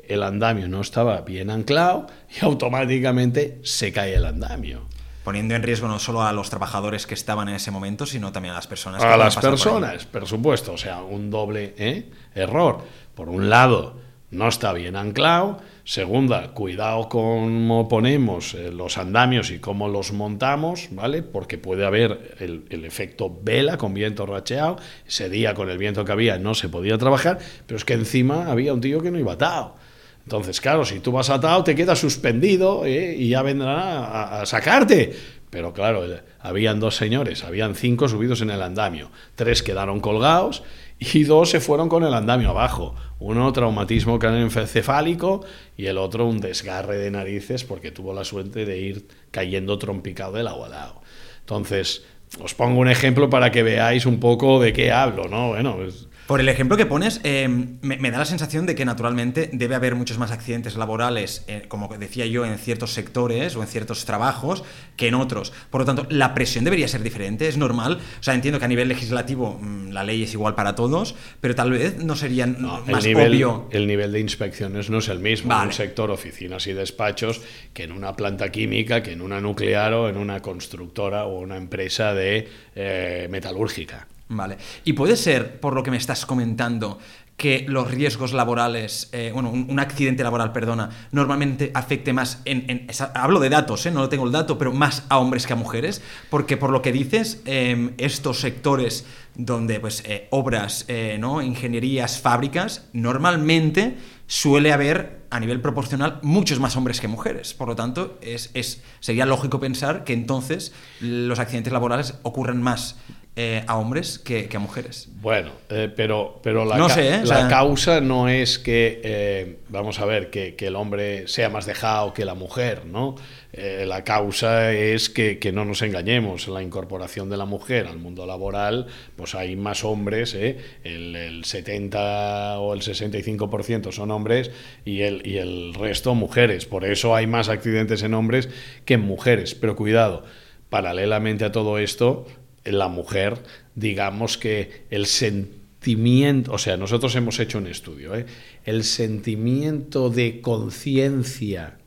el 0.10 0.24
andamio 0.24 0.68
no 0.68 0.82
estaba 0.82 1.22
bien 1.22 1.50
anclado 1.50 2.08
y 2.30 2.44
automáticamente 2.44 3.60
se 3.64 3.94
cae 3.94 4.16
el 4.16 4.26
andamio 4.26 4.88
poniendo 5.24 5.54
en 5.54 5.62
riesgo 5.62 5.88
no 5.88 6.00
solo 6.00 6.24
a 6.24 6.34
los 6.34 6.50
trabajadores 6.50 7.06
que 7.06 7.14
estaban 7.14 7.50
en 7.50 7.56
ese 7.56 7.70
momento, 7.70 8.08
sino 8.08 8.32
también 8.32 8.54
a 8.54 8.56
las 8.56 8.66
personas. 8.66 9.00
Que 9.00 9.08
a 9.08 9.16
las 9.16 9.38
personas, 9.38 10.06
por, 10.06 10.22
por, 10.22 10.30
supuesto, 10.30 10.74
o 10.74 10.78
sea, 10.78 11.04
un 11.04 11.30
doble 11.30 11.76
¿eh? 11.78 12.10
error. 12.34 12.80
Por 13.14 13.30
un 13.30 13.48
lado, 13.48 13.98
no 14.32 14.48
está 14.48 14.74
bien 14.74 14.96
anclado. 14.96 15.60
Segunda, 15.84 16.50
cuidado 16.54 17.10
cómo 17.10 17.88
ponemos 17.88 18.54
eh, 18.54 18.72
los 18.72 18.98
andamios 18.98 19.52
y 19.52 19.60
cómo 19.60 19.88
los 19.88 20.14
montamos, 20.14 20.88
¿vale? 20.92 21.22
Porque 21.22 21.58
puede 21.58 21.86
haber 21.86 22.36
el, 22.40 22.66
el, 22.70 22.86
efecto 22.86 23.36
vela 23.42 23.78
con 23.78 23.94
viento 23.94 24.26
racheado. 24.26 24.78
Ese 25.08 25.30
día 25.30 25.54
con 25.54 25.70
el 25.70 25.78
viento 25.78 26.06
que 26.06 26.12
había 26.12 26.38
no 26.40 26.56
se 26.56 26.70
podía 26.70 26.98
trabajar, 26.98 27.40
pero 27.68 27.78
es 27.78 27.86
que 27.86 27.94
encima 27.94 28.52
había 28.52 28.74
un 28.74 28.82
tío 28.82 29.02
que 29.02 29.12
no 29.12 29.20
iba 29.20 29.34
atado. 29.34 29.76
Entonces, 30.24 30.62
claro, 30.62 30.86
si 30.86 31.00
tú 31.00 31.12
vas 31.12 31.30
atado, 31.30 31.64
te 31.64 31.76
quedas 31.76 32.00
suspendido 32.00 32.86
¿eh? 32.86 33.16
y 33.18 33.30
ya 33.30 33.42
vendrán 33.42 33.80
a, 33.80 34.46
sacarte. 34.46 35.14
Pero 35.50 35.74
claro, 35.74 36.04
habían 36.40 36.80
dos 36.80 36.96
señores, 36.96 37.44
habían 37.44 37.74
cinco 37.74 38.08
subidos 38.08 38.42
en 38.42 38.52
el 38.52 38.62
andamio, 38.62 39.10
tres 39.36 39.64
quedaron 39.64 40.00
colgados 40.00 40.62
y 41.00 41.24
dos 41.24 41.50
se 41.50 41.60
fueron 41.60 41.90
con 41.90 42.04
el 42.04 42.14
andamio 42.14 42.50
abajo. 42.50 42.94
Uno 43.20 43.52
traumatismo 43.54 44.20
craneoencefálico 44.20 45.44
y 45.78 45.88
el 45.88 45.98
otro 45.98 46.28
un 46.28 46.40
desgarre 46.40 46.98
de 46.98 47.10
narices 47.10 47.64
porque 47.64 47.92
tuvo 47.92 48.14
la 48.14 48.24
suerte 48.24 48.66
de 48.66 48.78
ir 48.78 49.08
cayendo 49.32 49.80
trompicado 49.80 50.34
del 50.34 50.48
agua 50.48 50.68
al 50.68 50.72
lado. 50.74 51.02
Entonces, 51.40 52.04
os 52.44 52.54
pongo 52.54 52.80
un 52.80 52.90
ejemplo 52.90 53.30
para 53.30 53.52
que 53.52 53.64
veáis 53.64 54.06
un 54.06 54.20
poco 54.20 54.60
de 54.62 54.74
qué 54.74 54.92
hablo, 54.92 55.28
¿no? 55.28 55.50
Bueno, 55.50 55.78
pues, 55.78 56.09
por 56.30 56.42
el 56.42 56.48
ejemplo 56.48 56.78
que 56.78 56.86
pones, 56.86 57.22
eh, 57.24 57.48
me, 57.48 57.98
me, 57.98 58.12
da 58.12 58.20
la 58.20 58.26
sensación 58.26 58.68
de 58.68 58.76
que 58.76 58.86
naturalmente 58.86 59.50
debe 59.52 59.74
haber 59.74 59.96
muchos 59.96 60.20
más 60.20 60.30
accidentes 60.30 60.76
laborales, 60.76 61.44
eh, 61.48 61.64
como 61.68 61.88
decía 61.98 62.28
yo, 62.28 62.46
en 62.46 62.56
ciertos 62.60 62.94
sectores 62.94 63.56
o 63.56 63.64
en 63.64 63.68
ciertos 63.68 64.06
trabajos 64.06 64.64
que 64.96 65.08
en 65.08 65.16
otros. 65.16 65.52
Por 65.72 65.82
lo 65.82 65.86
tanto, 65.86 66.06
la 66.12 66.36
presión 66.36 66.66
debería 66.66 66.88
ser 66.88 67.02
diferente, 67.02 67.48
es 67.48 67.58
normal. 67.58 67.98
O 68.20 68.22
sea, 68.24 68.36
entiendo 68.36 68.60
que 68.60 68.66
a 68.66 68.68
nivel 68.68 68.90
legislativo 68.90 69.58
mmm, 69.60 69.90
la 69.90 70.04
ley 70.04 70.22
es 70.22 70.32
igual 70.36 70.54
para 70.54 70.76
todos, 70.76 71.16
pero 71.42 71.56
tal 71.56 71.72
vez 71.72 71.98
no 71.98 72.16
sería 72.16 72.46
no, 72.46 72.82
más 72.86 73.04
el 73.04 73.10
nivel, 73.10 73.32
obvio. 73.32 73.68
El 73.72 73.88
nivel 73.88 74.12
de 74.12 74.20
inspecciones 74.20 74.92
no 74.92 75.00
es 75.00 75.08
el 75.08 75.18
mismo 75.18 75.50
vale. 75.50 75.64
en 75.64 75.68
un 75.70 75.74
sector 75.74 76.12
oficinas 76.12 76.68
y 76.68 76.74
despachos 76.74 77.42
que 77.74 77.86
en 77.86 77.92
una 77.92 78.16
planta 78.16 78.52
química, 78.52 79.02
que 79.02 79.14
en 79.14 79.24
una 79.24 79.42
nuclear 79.42 79.94
o 79.94 80.08
en 80.08 80.18
una 80.18 80.44
constructora 80.44 81.26
o 81.26 81.40
una 81.40 81.58
empresa 81.58 82.14
de 82.14 82.48
eh, 82.76 83.28
metalúrgica. 83.32 84.06
Vale. 84.30 84.58
Y 84.86 84.94
puede 84.94 85.16
ser, 85.16 85.60
por 85.60 85.74
lo 85.74 85.82
que 85.82 85.90
me 85.90 85.98
estás 85.98 86.28
comentando, 86.28 87.00
que 87.36 87.66
los 87.68 87.90
riesgos 87.90 88.34
laborales, 88.34 89.10
eh, 89.14 89.32
bueno, 89.34 89.50
un, 89.50 89.80
accidente 89.80 90.24
laboral, 90.24 90.52
perdona, 90.52 90.90
normalmente 91.12 91.72
afecte 91.74 92.12
más, 92.14 92.42
en, 92.44 92.66
en 92.68 92.88
hablo 93.16 93.40
de 93.40 93.50
datos, 93.50 93.86
eh, 93.86 93.92
no 93.92 94.08
tengo 94.10 94.26
el 94.26 94.32
dato, 94.34 94.58
pero 94.58 94.74
más 94.74 95.04
a 95.10 95.18
hombres 95.18 95.48
que 95.48 95.54
a 95.54 95.56
mujeres, 95.56 96.02
porque 96.30 96.58
por 96.58 96.70
lo 96.70 96.82
que 96.82 96.92
dices, 96.92 97.42
eh, 97.46 97.96
estos 97.98 98.42
sectores 98.42 99.06
donde 99.36 99.80
pues 99.80 100.04
eh, 100.06 100.28
obras, 100.32 100.86
¿no? 101.18 101.42
ingenierías, 101.42 102.20
fábricas, 102.20 102.90
normalmente 102.92 103.96
suele 104.28 104.74
haber 104.74 105.22
a 105.30 105.40
nivel 105.40 105.62
proporcional 105.62 106.20
muchos 106.22 106.60
más 106.60 106.76
hombres 106.76 107.00
que 107.00 107.08
mujeres. 107.08 107.54
Por 107.54 107.70
lo 107.70 107.76
tanto, 107.76 108.18
es, 108.22 108.52
es, 108.54 108.82
sería 109.00 109.26
lógico 109.26 109.62
pensar 109.62 110.04
que 110.04 110.12
entonces 110.12 110.74
los 111.00 111.40
accidentes 111.40 111.72
laborales 111.72 112.16
ocurren 112.24 112.62
más 112.62 112.98
eh, 113.42 113.64
a 113.68 113.78
hombres 113.78 114.20
que, 114.20 114.50
que, 114.50 114.58
a 114.58 114.60
mujeres. 114.60 115.08
Bueno, 115.22 115.52
eh, 115.70 115.90
pero, 115.96 116.42
pero 116.44 116.66
la, 116.66 116.76
no 116.76 116.90
ca 116.90 116.94
sé, 116.96 117.08
¿eh? 117.08 117.22
la 117.24 117.38
o 117.38 117.40
sea... 117.40 117.48
causa 117.48 118.02
no 118.02 118.28
es 118.28 118.60
que, 118.60 119.60
vamos 119.70 120.02
a 120.02 120.06
ver, 120.06 120.30
que, 120.30 120.56
que, 120.56 120.68
el 120.68 120.76
hombre 120.76 121.26
sea 121.30 121.48
más 121.48 121.66
dejado 121.66 122.14
que 122.14 122.26
la 122.26 122.34
mujer, 122.34 122.86
¿no? 122.86 123.16
La 123.54 124.04
causa 124.04 124.74
es 124.74 125.10
que, 125.10 125.40
que, 125.40 125.54
no 125.54 125.64
nos 125.64 125.82
engañemos, 125.82 126.50
la 126.50 126.62
incorporación 126.62 127.30
de 127.30 127.38
la 127.38 127.46
mujer 127.46 127.88
al 127.88 127.98
mundo 127.98 128.26
laboral, 128.26 128.88
pues 129.16 129.36
hay 129.36 129.56
más 129.56 129.86
hombres, 129.86 130.34
¿eh? 130.36 130.58
el, 130.84 131.16
el 131.16 131.46
70 131.46 132.60
o 132.60 132.74
el 132.74 132.82
65% 132.82 133.94
son 133.94 134.12
hombres 134.12 134.52
y 134.84 135.04
el, 135.04 135.26
y 135.26 135.38
el 135.38 135.74
resto 135.74 136.14
mujeres. 136.14 136.66
Por 136.66 136.84
eso 136.84 137.16
hay 137.16 137.26
más 137.26 137.48
accidentes 137.48 138.04
en 138.04 138.16
hombres 138.16 138.50
que 138.84 138.96
en 138.96 139.02
mujeres. 139.02 139.56
Pero 139.56 139.78
cuidado, 139.78 140.26
paralelamente 140.70 141.46
a 141.46 141.52
todo 141.52 141.80
esto, 141.80 142.26
la 142.66 142.88
mujer, 142.88 143.38
digamos 143.76 144.38
que 144.38 144.86
el 144.90 145.06
sentimiento, 145.06 146.54
o 146.54 146.58
sea, 146.58 146.78
nosotros 146.78 147.16
hemos 147.16 147.40
hecho 147.40 147.58
un 147.58 147.68
estudio, 147.68 148.16
¿eh? 148.16 148.26
el 148.66 148.84
sentimiento 148.84 150.10
de 150.10 150.42
conciencia 150.42 151.78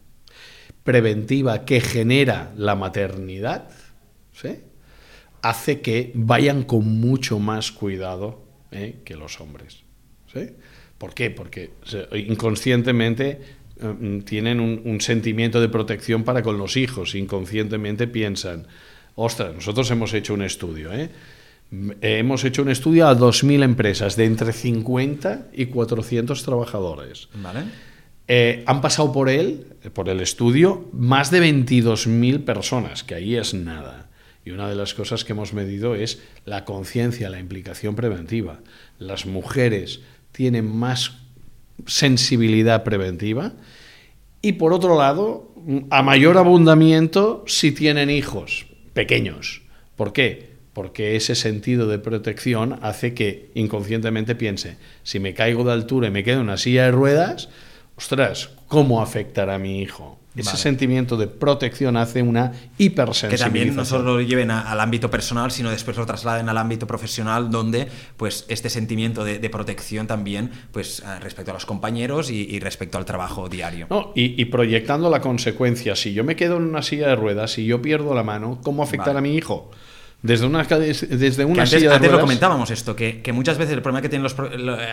preventiva 0.85 1.65
que 1.65 1.81
genera 1.81 2.53
la 2.57 2.75
maternidad, 2.75 3.69
hace 5.43 5.81
que 5.81 6.13
vayan 6.15 6.63
con 6.63 7.01
mucho 7.01 7.39
más 7.39 7.73
cuidado 7.73 8.43
¿eh? 8.71 9.01
que 9.05 9.17
los 9.17 9.41
hombres. 9.41 9.83
¿sí? 10.33 10.51
¿Por 10.99 11.15
qué? 11.15 11.31
Porque 11.31 11.71
inconscientemente 12.13 13.41
eh, 13.81 14.23
tienen 14.25 14.61
un, 14.61 15.01
sentimiento 15.01 15.61
de 15.61 15.69
protección 15.69 16.25
para 16.25 16.43
con 16.43 16.59
los 16.59 16.77
hijos, 16.77 17.15
inconscientemente 17.15 18.07
piensan, 18.07 18.67
Ostras, 19.15 19.55
nosotros 19.55 19.91
hemos 19.91 20.15
hecho 20.15 20.35
un 20.35 20.43
estudio, 20.43 20.93
¿eh? 20.93 21.11
Hemos 22.03 22.45
hecho 22.45 22.63
un 22.63 22.69
estudio 22.69 23.09
a 23.09 23.17
2.000 23.17 23.63
empresas 23.63 24.15
de 24.17 24.27
entre 24.27 24.53
50 24.53 25.49
y 25.55 25.67
400 25.67 26.43
trabajadores. 26.43 27.29
Vale. 27.35 27.61
Eh, 28.29 28.63
han 28.67 28.83
pasado 28.83 29.11
por 29.11 29.31
él, 29.31 29.67
por 29.95 30.11
el 30.11 30.21
estudio, 30.21 30.89
más 30.93 31.31
de 31.31 31.41
22.000 31.41 32.45
personas, 32.45 33.03
que 33.05 33.15
ahí 33.15 33.37
es 33.37 33.55
nada. 33.55 34.11
Y 34.45 34.51
una 34.51 34.69
de 34.69 34.75
las 34.75 34.93
cosas 34.93 35.25
que 35.25 35.33
hemos 35.33 35.55
medido 35.55 35.95
es 35.95 36.21
la 36.45 36.67
conciencia, 36.67 37.31
la 37.31 37.41
implicación 37.41 37.95
preventiva. 37.95 38.61
Las 38.99 39.25
mujeres 39.25 40.01
tienen 40.31 40.67
más 40.67 41.13
sensibilidad 41.87 42.85
preventiva 42.85 43.53
y, 44.43 44.53
por 44.53 44.75
otro 44.75 44.99
lado, 44.99 45.55
a 45.89 46.03
mayor 46.03 46.37
abundamiento 46.37 47.45
si 47.47 47.73
tienen 47.73 48.11
hijos 48.11 48.67
pequeños. 48.93 49.63
¿Por 49.97 50.13
qué? 50.13 50.53
Porque 50.73 51.17
ese 51.17 51.35
sentido 51.35 51.87
de 51.87 51.99
protección 51.99 52.79
hace 52.83 53.15
que 53.15 53.51
inconscientemente 53.55 54.35
piense, 54.35 54.77
si 55.03 55.21
me 55.21 55.35
caigo 55.35 55.65
de 55.65 55.73
altura 55.73 56.09
y 56.09 56.11
me 56.11 56.25
quedo 56.25 56.37
en 56.37 56.45
una 56.45 56.57
silla 56.57 56.85
de 56.85 56.93
ruedas, 56.93 57.51
ostras, 57.97 58.51
¿cómo 58.69 59.03
afectará 59.03 59.57
a 59.57 59.59
mi 59.59 59.83
hijo? 59.83 60.19
Ese 60.35 60.57
sentimiento 60.57 61.17
de 61.17 61.27
protección 61.27 61.97
hace 61.97 62.23
una 62.23 62.53
hipersensibilización. 62.79 63.31
Que 63.31 63.39
también 63.39 63.77
no 63.77 63.85
solo 63.85 64.15
lo 64.15 64.21
lleven 64.21 64.51
al 64.51 64.81
ámbito 64.81 65.11
personal, 65.11 65.51
sino 65.51 65.71
después 65.71 65.97
lo 65.97 66.07
trasladen 66.07 66.49
al 66.49 66.59
ámbito 66.59 66.87
profesional, 66.87 67.51
donde 67.51 67.89
pues 68.17 68.47
este 68.49 68.71
sentimiento 68.71 69.25
de, 69.25 69.53
protección 69.53 70.07
también 70.07 70.51
pues 70.73 71.01
eh, 71.01 71.21
respecto 71.21 71.51
a 71.51 71.55
los 71.55 71.67
compañeros 71.67 72.31
y, 72.31 72.59
respecto 72.61 72.97
al 72.97 73.05
trabajo 73.05 73.49
diario. 73.49 73.87
y, 74.15 74.45
proyectando 74.47 75.11
la 75.11 75.21
consecuencia, 75.21 75.95
si 75.97 76.15
yo 76.15 76.25
me 76.25 76.37
quedo 76.37 76.57
en 76.57 76.63
una 76.63 76.83
silla 76.83 77.09
de 77.09 77.17
ruedas, 77.17 77.53
si 77.53 77.67
yo 77.67 77.83
pierdo 77.83 78.15
la 78.15 78.23
mano, 78.23 78.61
¿cómo 78.63 78.83
afectará 78.83 79.19
a 79.19 79.23
mi 79.23 79.35
hijo? 79.37 79.71
Desde 80.23 80.47
una, 80.47 80.63
desde 80.63 81.45
una 81.45 81.63
antes, 81.63 81.81
silla 81.81 81.91
de 81.91 81.97
antes 81.97 82.13
lo 82.13 82.21
comentábamos 82.21 82.71
esto, 82.71 82.95
que, 82.95 83.21
muchas 83.33 83.59
veces 83.59 83.75
el 83.75 83.83
problema 83.83 84.01
que 84.01 84.09
tienen 84.09 84.23
los... 84.23 84.37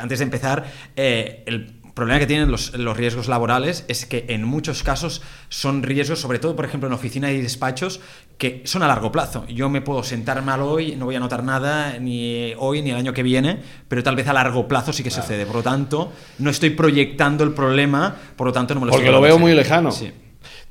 Antes 0.02 0.20
de 0.20 0.24
empezar, 0.24 0.66
eh, 0.96 1.44
el 1.46 1.79
problema 2.00 2.20
que 2.20 2.28
tienen 2.28 2.50
los, 2.50 2.72
riesgos 2.98 3.28
laborales 3.28 3.86
es 3.88 4.06
que 4.06 4.26
en 4.30 4.44
muchos 4.44 4.84
casos 4.84 5.22
son 5.50 5.84
riesgos, 5.84 6.20
sobre 6.20 6.40
todo, 6.40 6.56
por 6.56 6.66
ejemplo, 6.66 6.88
en 6.88 6.94
oficina 6.94 7.32
y 7.32 7.42
despachos, 7.42 8.00
que 8.38 8.62
son 8.66 8.84
a 8.84 8.88
largo 8.88 9.12
plazo. 9.12 9.46
Yo 9.48 9.70
me 9.70 9.82
puedo 9.82 10.04
sentar 10.04 10.42
mal 10.42 10.62
hoy, 10.62 10.96
no 10.96 11.06
voy 11.06 11.16
a 11.16 11.20
notar 11.20 11.44
nada 11.44 12.00
ni 12.00 12.54
hoy 12.58 12.82
ni 12.82 12.92
el 12.92 12.96
año 12.96 13.14
que 13.14 13.24
viene, 13.24 13.60
pero 13.88 14.02
tal 14.02 14.16
vez 14.16 14.28
a 14.28 14.34
largo 14.34 14.68
plazo 14.68 14.94
sí 14.94 15.04
que 15.04 15.12
sucede. 15.12 15.46
Por 15.46 15.58
lo 15.58 15.64
tanto, 15.64 16.12
no 16.40 16.50
estoy 16.50 16.72
proyectando 16.72 17.44
el 17.44 17.52
problema, 17.52 18.16
por 18.36 18.48
lo 18.48 18.54
tanto 18.54 18.74
no 18.74 18.80
me 18.80 18.88
lo 18.88 18.94
Porque 18.94 19.12
lo 19.12 19.22
veo 19.22 19.38
muy 19.38 19.54
lejano. 19.54 19.92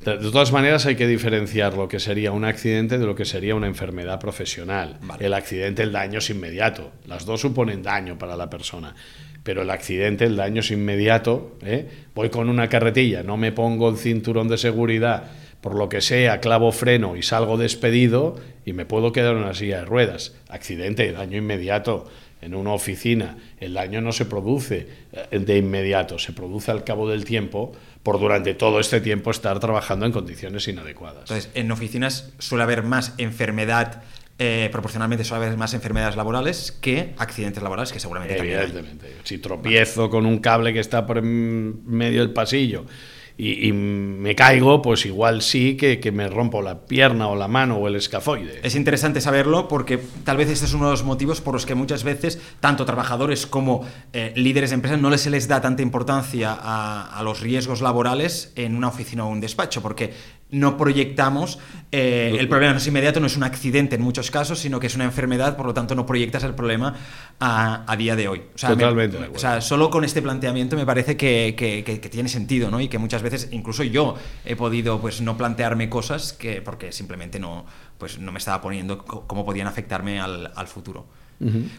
De, 0.05 0.17
todas 0.31 0.53
maneras, 0.53 0.87
hay 0.87 0.97
que 0.97 1.07
diferenciar 1.07 1.75
lo 1.75 1.89
que 1.89 2.01
sería 2.01 2.33
un 2.33 2.45
accidente 2.45 2.99
de 2.99 3.05
lo 3.05 3.15
que 3.15 3.25
sería 3.25 3.55
una 3.55 3.67
enfermedad 3.67 4.19
profesional. 4.19 4.99
El 5.19 5.35
accidente, 5.35 5.83
el 5.83 5.93
daño 5.93 6.21
es 6.21 6.31
inmediato. 6.31 6.93
Las 7.07 7.27
dos 7.27 7.41
suponen 7.41 7.83
daño 7.83 8.17
para 8.17 8.37
la 8.37 8.49
persona 8.49 8.95
pero 9.49 9.62
el 9.62 9.71
accidente, 9.71 10.26
el 10.26 10.37
daño 10.37 10.61
es 10.61 10.71
inmediato. 10.71 11.57
¿eh? 11.64 11.88
Voy 12.14 12.28
con 12.28 12.50
una 12.50 12.69
carretilla, 12.69 13.23
no 13.23 13.38
me 13.38 13.50
pongo 13.50 13.88
el 13.88 13.97
cinturón 13.97 14.47
de 14.47 14.59
seguridad, 14.59 15.25
por 15.62 15.75
lo 15.75 15.88
que 15.88 16.02
sea, 16.02 16.38
clavo 16.40 16.71
freno 16.71 17.17
y 17.17 17.23
salgo 17.23 17.57
despedido 17.57 18.37
y 18.67 18.75
me 18.75 18.85
puedo 18.85 19.11
quedar 19.11 19.37
en 19.37 19.45
una 19.45 19.55
silla 19.55 19.78
de 19.78 19.85
ruedas. 19.87 20.35
Accidente, 20.50 21.11
daño 21.12 21.38
inmediato. 21.38 22.11
En 22.43 22.55
una 22.55 22.75
oficina, 22.75 23.38
el 23.59 23.73
daño 23.73 24.02
no 24.02 24.12
se 24.12 24.26
produce 24.26 24.87
eh, 25.12 25.38
de 25.38 25.57
inmediato, 25.57 26.19
se 26.19 26.35
produce 26.35 26.71
al 26.71 26.85
cabo 26.85 27.09
del 27.09 27.25
tiempo 27.25 27.73
por 28.02 28.21
durante 28.21 28.52
todo 28.52 28.81
este 28.81 29.00
tiempo 29.00 29.31
estar 29.31 29.59
trabajando 29.61 30.05
en 30.05 30.12
condiciones 30.12 30.69
inadecuadas. 30.69 31.23
Entonces, 31.23 31.50
en 31.55 31.73
oficinas 31.73 32.35
suele 32.38 32.64
haber 32.64 32.83
más 32.83 33.14
enfermedad 33.17 34.02
eh, 34.38 34.68
proporcionalmente 34.71 35.25
suele 35.25 35.47
haber 35.47 35.59
más 35.59 35.75
enfermedades 35.75 36.14
laborales 36.14 36.71
que 36.80 37.14
accidentes 37.18 37.62
laborales, 37.62 37.92
que 37.92 37.99
seguramente 37.99 38.38
Evidentemente. 38.38 39.16
Si 39.25 39.38
tropiezo 39.38 40.09
con 40.11 40.26
un 40.26 40.38
cable 40.38 40.73
que 40.73 40.80
está 40.80 41.07
por 41.07 41.21
medio 41.23 42.21
del 42.21 42.33
pasillo 42.33 42.87
y, 43.40 43.73
me 43.73 44.35
caigo, 44.35 44.83
pues 44.83 45.07
igual 45.07 45.42
sí 45.42 45.76
que, 45.76 46.00
que, 46.00 46.11
me 46.11 46.28
rompo 46.28 46.61
la 46.61 46.87
pierna 46.87 47.28
o 47.28 47.37
la 47.37 47.47
mano 47.47 47.76
o 47.76 47.87
el 47.87 47.95
escafoide. 47.95 48.59
Es 48.64 48.75
interesante 48.75 49.21
saberlo 49.21 49.68
porque 49.68 50.00
tal 50.25 50.37
vez 50.37 50.49
este 50.50 50.66
es 50.66 50.75
uno 50.75 50.87
de 50.87 50.90
los 50.90 51.04
motivos 51.04 51.40
por 51.40 51.54
los 51.54 51.64
que 51.64 51.76
muchas 51.76 52.02
veces 52.02 52.40
tanto 52.59 52.85
trabajadores 52.85 53.47
como 53.47 53.87
eh, 54.12 54.33
líderes 54.35 54.71
de 54.71 54.75
empresas 54.75 55.00
no 55.00 55.09
les 55.09 55.21
se 55.21 55.30
les 55.30 55.47
da 55.47 55.61
tanta 55.61 55.83
importancia 55.83 56.52
a, 56.52 57.16
a, 57.16 57.23
los 57.23 57.40
riesgos 57.40 57.80
laborales 57.80 58.52
en 58.57 58.75
una 58.75 58.88
oficina 58.88 59.25
o 59.25 59.28
un 59.28 59.40
despacho, 59.40 59.83
porque 59.83 60.12
no 60.50 60.76
proyectamos, 60.76 61.59
eh, 61.93 62.37
el 62.38 62.49
problema 62.49 62.73
no 62.73 62.78
es 62.78 62.87
inmediato, 62.87 63.21
no 63.21 63.26
es 63.26 63.37
un 63.37 63.43
accidente 63.43 63.97
en 63.97 64.02
muchos 64.02 64.31
casos, 64.31 64.59
sino 64.59 64.81
que 64.81 64.87
es 64.87 64.95
una 64.95 65.05
enfermedad, 65.05 65.57
por 65.57 65.67
lo 65.67 65.75
tanto 65.75 65.95
no 65.95 66.07
proyectas 66.07 66.43
el 66.45 66.55
problema 66.55 66.95
a, 67.38 67.95
día 67.97 68.17
de 68.17 68.28
hoy. 68.28 68.43
O 68.55 68.59
sea, 68.59 68.71
Totalmente. 68.71 69.19
o 69.35 69.38
sea, 69.38 69.61
solo 69.61 69.90
con 69.90 70.05
este 70.05 70.23
planteamiento 70.23 70.76
me 70.76 70.87
parece 70.87 71.17
que, 71.17 72.09
tiene 72.11 72.28
sentido, 72.28 72.71
¿no? 72.71 72.81
Y 72.81 72.88
que 72.88 72.99
muchas 72.99 73.23
veces, 73.23 73.49
incluso 73.52 73.83
yo 73.85 74.17
he 74.45 74.57
podido 74.57 75.00
pues 75.00 75.21
no 75.21 75.37
plantearme 75.37 75.88
cosas 75.88 76.33
que, 76.33 76.62
porque 76.62 76.93
simplemente 76.93 77.38
no, 77.38 77.67
pues, 77.99 78.19
no 78.19 78.33
me 78.33 78.38
estaba 78.38 78.61
poniendo 78.61 78.99
cómo 79.05 79.45
podían 79.45 79.67
afectarme 79.67 80.21
al, 80.21 80.67
futuro. 80.67 81.07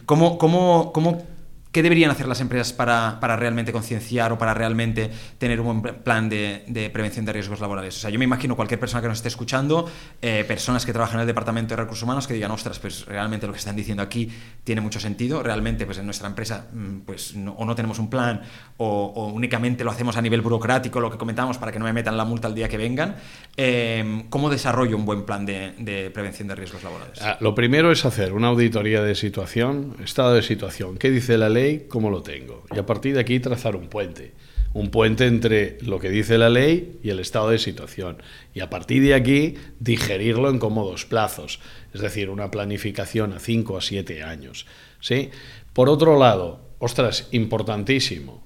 ¿Cómo, 0.06 0.38
cómo, 0.38 0.92
cómo 0.92 1.26
¿Qué 1.72 1.84
deberían 1.84 2.10
hacer 2.10 2.26
las 2.26 2.40
empresas 2.40 2.72
para, 2.72 3.18
para 3.20 3.36
realmente 3.36 3.70
concienciar 3.70 4.32
o 4.32 4.38
para 4.38 4.54
realmente 4.54 5.08
tener 5.38 5.60
un 5.60 5.80
buen 5.80 5.94
plan 6.02 6.28
de, 6.28 6.90
prevención 6.92 7.24
de 7.24 7.32
riesgos 7.32 7.60
laborales? 7.60 7.96
O 7.96 8.00
sea, 8.00 8.10
yo 8.10 8.18
me 8.18 8.24
imagino 8.24 8.56
cualquier 8.56 8.80
persona 8.80 9.00
que 9.00 9.06
nos 9.06 9.18
esté 9.18 9.28
escuchando, 9.28 9.88
eh, 10.20 10.44
personas 10.48 10.84
que 10.84 10.92
trabajan 10.92 11.16
en 11.16 11.20
el 11.20 11.26
Departamento 11.28 11.76
de 11.76 11.82
Recursos 11.82 12.02
Humanos, 12.02 12.26
que 12.26 12.34
digan, 12.34 12.50
ostras, 12.50 12.80
pues 12.80 13.06
realmente 13.06 13.46
lo 13.46 13.52
que 13.52 13.60
están 13.60 13.76
diciendo 13.76 14.02
aquí 14.02 14.28
tiene 14.64 14.80
mucho 14.80 14.98
sentido, 14.98 15.44
realmente 15.44 15.86
pues 15.86 15.98
en 15.98 16.06
nuestra 16.06 16.26
empresa 16.26 16.66
mm, 16.72 17.00
pues 17.06 17.36
o 17.36 17.64
no 17.64 17.74
tenemos 17.76 18.00
un 18.00 18.10
plan 18.10 18.42
o, 18.78 19.30
únicamente 19.32 19.84
lo 19.84 19.92
hacemos 19.92 20.16
a 20.16 20.22
nivel 20.22 20.40
burocrático, 20.40 20.98
lo 20.98 21.08
que 21.08 21.18
comentamos, 21.18 21.56
para 21.58 21.70
que 21.70 21.78
no 21.78 21.84
me 21.84 21.92
metan 21.92 22.16
la 22.16 22.24
multa 22.24 22.48
el 22.48 22.54
día 22.56 22.68
que 22.68 22.78
vengan. 22.78 23.14
Eh, 23.56 24.24
¿Cómo 24.28 24.50
desarrollo 24.50 24.96
un 24.96 25.04
buen 25.04 25.24
plan 25.24 25.46
de, 25.46 25.74
de 25.78 26.10
prevención 26.10 26.48
de 26.48 26.56
riesgos 26.56 26.82
laborales? 26.82 27.22
Ah, 27.22 27.36
lo 27.38 27.54
primero 27.54 27.92
es 27.92 28.04
hacer 28.04 28.32
una 28.32 28.48
auditoría 28.48 29.02
de 29.02 29.14
situación, 29.14 29.94
estado 30.02 30.34
de 30.34 30.42
situación. 30.42 30.98
¿Qué 30.98 31.10
dice 31.10 31.38
la 31.38 31.48
ley? 31.48 31.59
Como 31.88 32.10
lo 32.10 32.22
tengo. 32.22 32.64
Y 32.74 32.78
a 32.78 32.86
partir 32.86 33.14
de 33.14 33.20
aquí 33.20 33.40
trazar 33.40 33.76
un 33.76 33.88
puente. 33.88 34.32
Un 34.72 34.90
puente 34.90 35.26
entre 35.26 35.78
lo 35.82 35.98
que 35.98 36.10
dice 36.10 36.38
la 36.38 36.48
ley 36.48 36.98
y 37.02 37.10
el 37.10 37.18
estado 37.18 37.50
de 37.50 37.58
situación. 37.58 38.18
Y 38.54 38.60
a 38.60 38.70
partir 38.70 39.02
de 39.02 39.14
aquí 39.14 39.54
digerirlo 39.80 40.48
en 40.48 40.58
cómodos 40.58 41.06
plazos. 41.06 41.60
Es 41.92 42.00
decir, 42.00 42.30
una 42.30 42.50
planificación 42.50 43.32
a 43.32 43.40
5 43.40 43.76
a 43.76 43.80
7 43.80 44.22
años. 44.22 44.66
¿sí? 45.00 45.30
Por 45.72 45.88
otro 45.88 46.18
lado, 46.18 46.60
ostras, 46.78 47.28
importantísimo, 47.32 48.44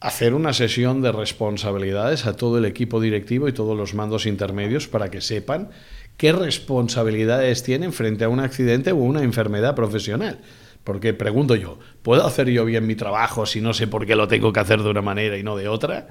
hacer 0.00 0.34
una 0.34 0.52
sesión 0.52 1.00
de 1.00 1.12
responsabilidades 1.12 2.26
a 2.26 2.36
todo 2.36 2.58
el 2.58 2.64
equipo 2.64 3.00
directivo 3.00 3.46
y 3.48 3.52
todos 3.52 3.76
los 3.76 3.94
mandos 3.94 4.26
intermedios 4.26 4.88
para 4.88 5.10
que 5.10 5.20
sepan 5.20 5.70
qué 6.16 6.32
responsabilidades 6.32 7.62
tienen 7.62 7.92
frente 7.92 8.24
a 8.24 8.28
un 8.28 8.40
accidente 8.40 8.92
o 8.92 8.96
una 8.96 9.22
enfermedad 9.22 9.76
profesional. 9.76 10.40
Porque 10.84 11.14
pregunto 11.14 11.54
yo, 11.54 11.78
¿puedo 12.02 12.26
hacer 12.26 12.48
yo 12.48 12.64
bien 12.64 12.86
mi 12.86 12.94
trabajo 12.94 13.46
si 13.46 13.60
no 13.60 13.72
sé 13.72 13.86
por 13.86 14.06
qué 14.06 14.16
lo 14.16 14.28
tengo 14.28 14.52
que 14.52 14.60
hacer 14.60 14.82
de 14.82 14.90
una 14.90 15.02
manera 15.02 15.38
y 15.38 15.42
no 15.42 15.56
de 15.56 15.68
otra? 15.68 16.08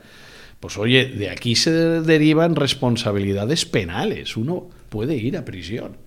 Pues 0.60 0.78
oye, 0.78 1.06
de 1.06 1.30
aquí 1.30 1.56
se 1.56 1.72
derivan 1.72 2.56
responsabilidades 2.56 3.66
penales. 3.66 4.38
Uno 4.38 4.70
puede 4.90 5.16
ir 5.16 5.36
a 5.38 5.44
prisión 5.44 5.98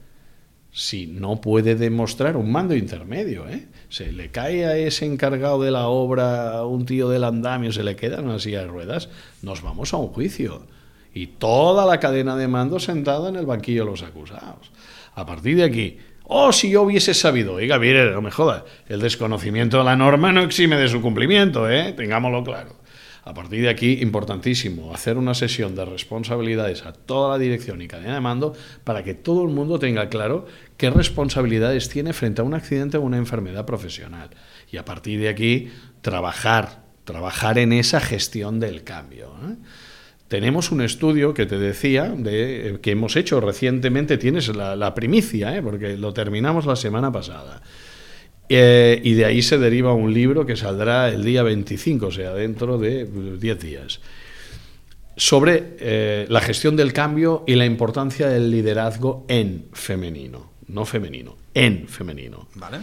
si 0.74 1.06
no 1.06 1.40
puede 1.40 1.76
demostrar 1.76 2.36
un 2.36 2.50
mando 2.50 2.74
intermedio. 2.74 3.48
¿eh? 3.48 3.68
Se 3.88 4.10
le 4.10 4.32
cae 4.32 4.66
a 4.66 4.76
ese 4.76 5.06
encargado 5.06 5.62
de 5.62 5.70
la 5.70 5.86
obra 5.86 6.66
un 6.66 6.84
tío 6.84 7.08
del 7.08 7.22
andamio, 7.22 7.72
se 7.72 7.84
le 7.84 7.94
queda 7.94 8.18
en 8.18 8.24
una 8.24 8.40
silla 8.40 8.62
de 8.62 8.66
ruedas, 8.66 9.08
nos 9.40 9.62
vamos 9.62 9.94
a 9.94 9.98
un 9.98 10.08
juicio. 10.08 10.66
Y 11.14 11.28
toda 11.28 11.86
la 11.86 12.00
cadena 12.00 12.36
de 12.36 12.48
mando 12.48 12.80
sentada 12.80 13.28
en 13.28 13.36
el 13.36 13.46
banquillo 13.46 13.84
de 13.84 13.90
los 13.92 14.02
acusados. 14.02 14.72
A 15.14 15.24
partir 15.24 15.58
de 15.58 15.62
aquí, 15.62 15.98
Oh, 16.26 16.52
si 16.52 16.70
yo 16.70 16.82
hubiese 16.82 17.12
sabido. 17.12 17.54
Oiga, 17.54 17.78
mire, 17.78 18.10
no 18.10 18.22
me 18.22 18.30
joda. 18.30 18.64
El 18.88 19.00
desconocimiento 19.00 19.78
de 19.78 19.84
la 19.84 19.94
norma 19.94 20.32
no 20.32 20.42
exime 20.42 20.76
de 20.76 20.88
su 20.88 21.02
cumplimiento, 21.02 21.70
¿eh? 21.70 21.92
Tengámoslo 21.92 22.42
claro. 22.42 22.76
A 23.24 23.34
partir 23.34 23.62
de 23.62 23.68
aquí, 23.68 23.98
importantísimo, 24.00 24.94
hacer 24.94 25.18
una 25.18 25.34
sesión 25.34 25.74
de 25.74 25.84
responsabilidades 25.84 26.84
a 26.84 26.92
toda 26.92 27.30
la 27.30 27.38
dirección 27.38 27.80
y 27.80 27.88
cadena 27.88 28.14
de 28.14 28.20
mando 28.20 28.54
para 28.84 29.02
que 29.02 29.14
todo 29.14 29.44
el 29.44 29.50
mundo 29.50 29.78
tenga 29.78 30.08
claro 30.08 30.46
qué 30.76 30.90
responsabilidades 30.90 31.88
tiene 31.88 32.12
frente 32.12 32.40
a 32.42 32.44
un 32.44 32.54
accidente 32.54 32.96
o 32.96 33.02
una 33.02 33.16
enfermedad 33.16 33.64
profesional. 33.66 34.30
Y 34.70 34.78
a 34.78 34.84
partir 34.84 35.20
de 35.20 35.28
aquí, 35.28 35.70
trabajar, 36.02 36.84
trabajar 37.04 37.58
en 37.58 37.72
esa 37.72 38.00
gestión 38.00 38.60
del 38.60 38.82
cambio. 38.82 39.34
¿eh? 39.42 39.56
Tenemos 40.34 40.72
un 40.72 40.80
estudio 40.80 41.32
que 41.32 41.46
te 41.46 41.60
decía, 41.60 42.08
de, 42.08 42.70
eh, 42.70 42.78
que 42.82 42.90
hemos 42.90 43.14
hecho 43.14 43.40
recientemente, 43.40 44.18
tienes 44.18 44.48
la, 44.48 44.92
primicia, 44.92 45.56
¿eh? 45.56 45.62
porque 45.62 45.96
lo 45.96 46.12
terminamos 46.12 46.66
la 46.66 46.74
semana 46.74 47.12
pasada. 47.12 47.62
Eh, 48.48 49.00
y 49.04 49.14
de 49.14 49.26
ahí 49.26 49.42
se 49.42 49.58
deriva 49.58 49.94
un 49.94 50.12
libro 50.12 50.44
que 50.44 50.56
saldrá 50.56 51.08
el 51.08 51.22
día 51.22 51.44
25, 51.44 52.06
o 52.06 52.10
sea, 52.10 52.34
dentro 52.34 52.78
de 52.78 53.04
10 53.04 53.60
días, 53.60 54.00
sobre 55.16 56.26
la 56.28 56.40
gestión 56.40 56.74
del 56.74 56.92
cambio 56.92 57.44
y 57.46 57.54
la 57.54 57.64
importancia 57.64 58.26
del 58.26 58.50
liderazgo 58.50 59.26
en 59.28 59.66
femenino, 59.72 60.50
no 60.66 60.84
femenino, 60.84 61.36
en 61.54 61.86
femenino. 61.86 62.48
Vale. 62.56 62.78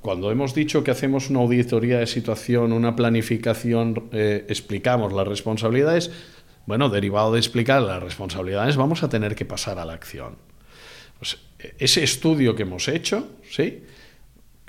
Cuando 0.00 0.30
hemos 0.30 0.54
dicho 0.54 0.84
que 0.84 0.92
hacemos 0.92 1.30
una 1.30 1.40
auditoría 1.40 1.98
de 1.98 2.06
situación, 2.06 2.72
una 2.72 2.94
planificación, 2.94 4.08
explicamos 4.12 5.12
las 5.12 5.26
responsabilidades, 5.26 6.12
bueno, 6.66 6.88
derivado 6.88 7.32
de 7.32 7.38
explicar 7.38 7.80
las 7.82 8.02
responsabilidades, 8.02 8.76
vamos 8.76 9.02
a 9.02 9.08
tener 9.08 9.34
que 9.34 9.44
pasar 9.44 9.78
a 9.78 9.84
la 9.84 9.92
acción. 9.92 10.36
Ese 11.78 12.02
estudio 12.02 12.54
que 12.54 12.62
hemos 12.62 12.88
hecho, 12.88 13.30
¿sí? 13.48 13.84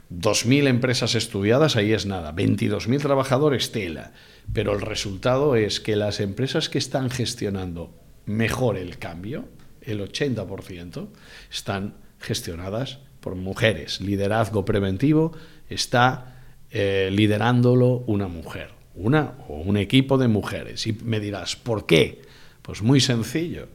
2.000 0.10 0.68
empresas 0.68 1.16
estudiadas, 1.16 1.76
ahí 1.76 1.92
es 1.92 2.06
nada. 2.06 2.34
22.000 2.34 3.02
trabajadores, 3.02 3.72
tela. 3.72 4.14
Pero 4.54 4.74
el 4.74 4.82
resultado 4.82 5.56
es 5.56 5.82
que 5.82 5.98
las 5.98 6.22
empresas 6.22 6.70
que 6.70 6.78
están 6.78 7.10
gestionando 7.10 7.94
mejor 8.26 8.78
el 8.78 9.00
cambio, 9.00 9.50
el 9.82 10.00
80%, 10.00 11.10
están 11.52 11.96
gestionadas 12.20 13.00
por 13.20 13.36
mujeres. 13.36 14.00
Liderazgo 14.00 14.64
preventivo 14.64 15.34
está 15.70 16.38
eh, 16.72 17.10
liderándolo 17.12 18.04
una 18.08 18.30
mujer 18.30 18.77
una 18.98 19.34
o 19.48 19.56
un 19.56 19.78
equipo 19.78 20.18
de 20.18 20.28
mujeres. 20.28 20.88
Y 20.88 20.94
me 20.94 21.20
dirás, 21.20 21.56
¿por 21.56 21.86
qué? 21.86 22.22
Pues 22.62 22.82
muy 22.82 23.00
sencillo, 23.00 23.68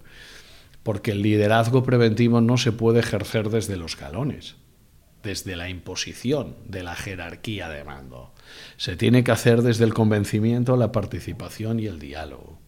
porque 0.83 1.13
el 1.13 1.23
liderazgo 1.23 1.83
preventivo 1.83 2.41
no 2.41 2.59
se 2.59 2.73
puede 2.73 3.01
ejercer 3.01 3.49
desde 3.49 3.77
los 3.77 3.97
galones, 3.97 4.57
desde 5.23 5.57
la 5.57 5.69
imposición 5.69 6.57
de 6.67 6.83
la 6.83 6.95
jerarquía 6.95 7.69
de 7.69 7.85
mando. 7.85 8.33
Se 8.77 8.97
tiene 8.97 9.25
que 9.25 9.31
hacer 9.31 9.63
desde 9.63 9.85
el 9.85 9.95
convencimiento, 9.95 10.77
la 10.77 10.93
participación 10.93 11.81
y 11.81 11.87
el 11.87 11.99
diálogo. 11.99 12.59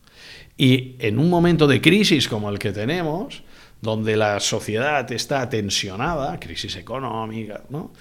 Y 0.56 0.96
en 1.00 1.18
un 1.18 1.28
momento 1.28 1.66
de 1.66 1.80
crisis 1.80 2.28
como 2.28 2.48
el 2.48 2.58
que 2.58 2.72
tenemos, 2.72 3.42
donde 3.82 4.16
la 4.16 4.40
sociedad 4.40 5.10
está 5.12 5.48
tensionada, 5.48 6.38
crisis 6.40 6.76
económica, 6.76 7.64
¿no? 7.68 7.92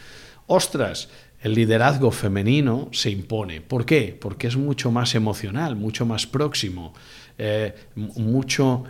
Ostras, 0.47 1.09
el 1.43 1.55
liderazgo 1.55 2.09
femenino 2.09 2.87
se 2.93 3.09
impone. 3.11 3.59
¿Por 3.59 3.85
qué? 3.85 4.17
Porque 4.19 4.47
es 4.47 4.55
mucho 4.55 4.91
más 4.91 5.13
emocional, 5.13 5.75
mucho 5.75 6.05
más 6.05 6.25
próximo, 6.25 6.93
eh, 7.37 7.75
mucho, 7.95 8.85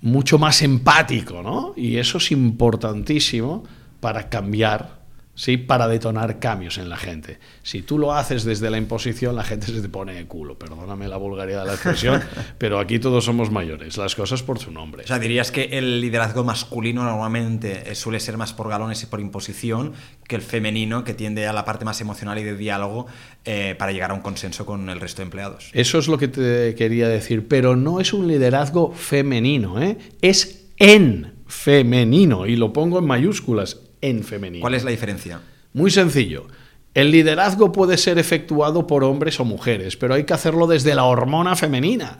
mucho 0.00 0.36
más 0.36 0.60
empático, 0.62 1.40
¿no? 1.40 1.72
Y 1.76 1.98
eso 1.98 2.18
es 2.18 2.32
importantísimo 2.32 3.62
para 4.00 4.28
cambiar 4.28 5.03
¿sí? 5.34 5.56
para 5.56 5.88
detonar 5.88 6.38
cambios 6.38 6.78
en 6.78 6.88
la 6.88 6.96
gente. 6.96 7.38
Si 7.62 7.82
tú 7.82 7.98
lo 7.98 8.14
haces 8.14 8.44
desde 8.44 8.70
la 8.70 8.78
imposición, 8.78 9.36
la 9.36 9.44
gente 9.44 9.66
se 9.66 9.80
te 9.80 9.88
pone 9.88 10.14
de 10.14 10.26
culo. 10.26 10.58
Perdóname 10.58 11.08
la 11.08 11.16
vulgaridad 11.16 11.60
de 11.60 11.66
la 11.66 11.74
expresión, 11.74 12.22
pero 12.58 12.78
aquí 12.78 12.98
todos 12.98 13.24
somos 13.24 13.50
mayores, 13.50 13.96
las 13.96 14.14
cosas 14.14 14.42
por 14.42 14.58
su 14.58 14.70
nombre. 14.70 15.04
O 15.04 15.06
sea, 15.06 15.18
dirías 15.18 15.50
que 15.50 15.64
el 15.72 16.00
liderazgo 16.00 16.44
masculino 16.44 17.04
normalmente 17.04 17.90
eh, 17.90 17.94
suele 17.94 18.20
ser 18.20 18.36
más 18.36 18.52
por 18.52 18.68
galones 18.68 19.02
y 19.02 19.06
por 19.06 19.20
imposición 19.20 19.92
que 20.26 20.36
el 20.36 20.42
femenino, 20.42 21.04
que 21.04 21.14
tiende 21.14 21.46
a 21.46 21.52
la 21.52 21.64
parte 21.64 21.84
más 21.84 22.00
emocional 22.00 22.38
y 22.38 22.44
de 22.44 22.56
diálogo 22.56 23.06
eh, 23.44 23.74
para 23.78 23.92
llegar 23.92 24.10
a 24.10 24.14
un 24.14 24.20
consenso 24.20 24.64
con 24.64 24.88
el 24.88 25.00
resto 25.00 25.18
de 25.18 25.24
empleados. 25.24 25.70
Eso 25.72 25.98
es 25.98 26.08
lo 26.08 26.18
que 26.18 26.28
te 26.28 26.74
quería 26.74 27.08
decir, 27.08 27.46
pero 27.48 27.76
no 27.76 28.00
es 28.00 28.12
un 28.12 28.28
liderazgo 28.28 28.92
femenino, 28.92 29.80
¿eh? 29.80 29.98
es 30.22 30.66
en 30.76 31.34
femenino, 31.46 32.46
y 32.46 32.56
lo 32.56 32.72
pongo 32.72 32.98
en 32.98 33.06
mayúsculas, 33.06 33.80
en 34.04 34.22
femenino. 34.22 34.62
¿Cuál 34.62 34.74
es 34.74 34.84
la 34.84 34.90
diferencia? 34.90 35.40
Muy 35.72 35.90
sencillo. 35.90 36.46
El 36.94 37.10
liderazgo 37.10 37.72
puede 37.72 37.96
ser 37.96 38.20
efectuado 38.20 38.86
por 38.86 39.02
hombres 39.02 39.40
o 39.40 39.44
mujeres, 39.44 39.96
pero 39.96 40.14
hay 40.14 40.22
que 40.22 40.32
hacerlo 40.32 40.68
desde 40.68 40.94
la 40.94 41.02
hormona 41.02 41.56
femenina, 41.56 42.18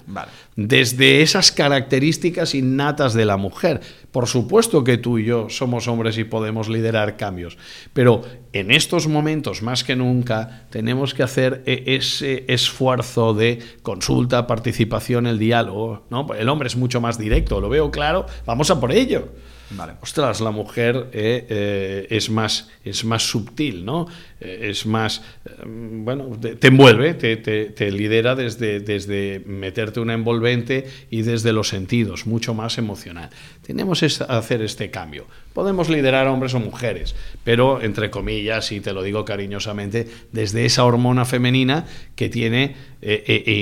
desde 0.57 1.23
esas 1.23 1.53
características 1.53 2.57
innatas 2.57 3.14
de 3.14 3.25
la 3.25 3.37
mujer. 3.37 3.81
Por 4.11 4.27
supuesto 4.27 4.83
que 4.83 4.99
tú 4.99 5.18
y 5.18 5.27
yo 5.27 5.49
somos 5.49 5.87
hombres 5.87 6.18
y 6.18 6.25
podemos 6.25 6.68
liderar 6.68 7.16
cambios, 7.16 7.57
pero 7.92 8.23
en 8.53 8.73
estos 8.73 9.07
momentos 9.07 9.62
más 9.62 9.85
que 9.85 9.94
nunca 9.94 10.66
tenemos 10.70 11.14
que 11.14 11.23
hacer 11.23 11.62
e-, 11.66 11.94
ese 11.94 12.44
esfuerzo 12.49 13.33
de 13.33 13.61
consulta, 13.83 14.49
participación, 14.49 15.29
el 15.29 15.38
diálogo. 15.38 16.03
¿no? 16.11 16.27
El 16.35 16.49
hombre 16.49 16.66
es 16.66 16.75
mucho 16.75 17.01
más 17.01 17.16
directo, 17.16 17.61
lo 17.61 17.68
veo 17.68 17.92
claro, 17.92 18.27
vamos 18.44 18.73
a 18.73 18.81
por 18.81 18.90
ello. 18.90 19.29
Vale. 19.70 19.94
Ostras, 20.03 20.40
la 20.40 20.50
mujer 20.50 21.09
eh, 21.12 21.46
eh, 21.48 22.07
es, 22.11 22.31
más, 22.31 22.70
es 22.85 23.05
más 23.05 23.22
subtil, 23.22 23.85
¿no? 23.85 24.07
Eh, 24.40 24.68
es 24.70 24.87
más, 24.87 25.22
bueno, 25.64 26.38
te, 26.38 26.66
envuelve, 26.66 27.14
te, 27.14 27.92
lidera 27.92 28.35
desde, 28.35 28.81
desde 28.81 29.42
meterte 29.46 30.00
una 30.00 30.14
envolvente 30.14 30.87
y 31.11 31.22
desde 31.22 31.53
los 31.53 31.68
sentidos, 31.68 32.27
mucho 32.27 32.55
más 32.55 32.79
emocional. 32.79 33.31
Tenemos 33.62 34.00
que 34.00 34.11
hacer 34.29 34.62
este 34.62 34.90
cambio. 34.90 35.27
Podemos 35.55 35.88
liderar 35.88 36.27
a 36.27 36.33
hombres 36.33 36.53
o 36.53 36.61
mujeres, 36.61 37.14
pero 37.45 37.81
entre 37.81 38.11
comillas, 38.11 38.71
y 38.73 38.81
te 38.81 38.93
lo 38.93 39.03
digo 39.03 39.25
cariñosamente, 39.25 40.07
desde 40.33 40.67
esa 40.67 40.85
hormona 40.85 41.25
femenina 41.25 41.87
que 42.14 42.29
tiene 42.29 42.77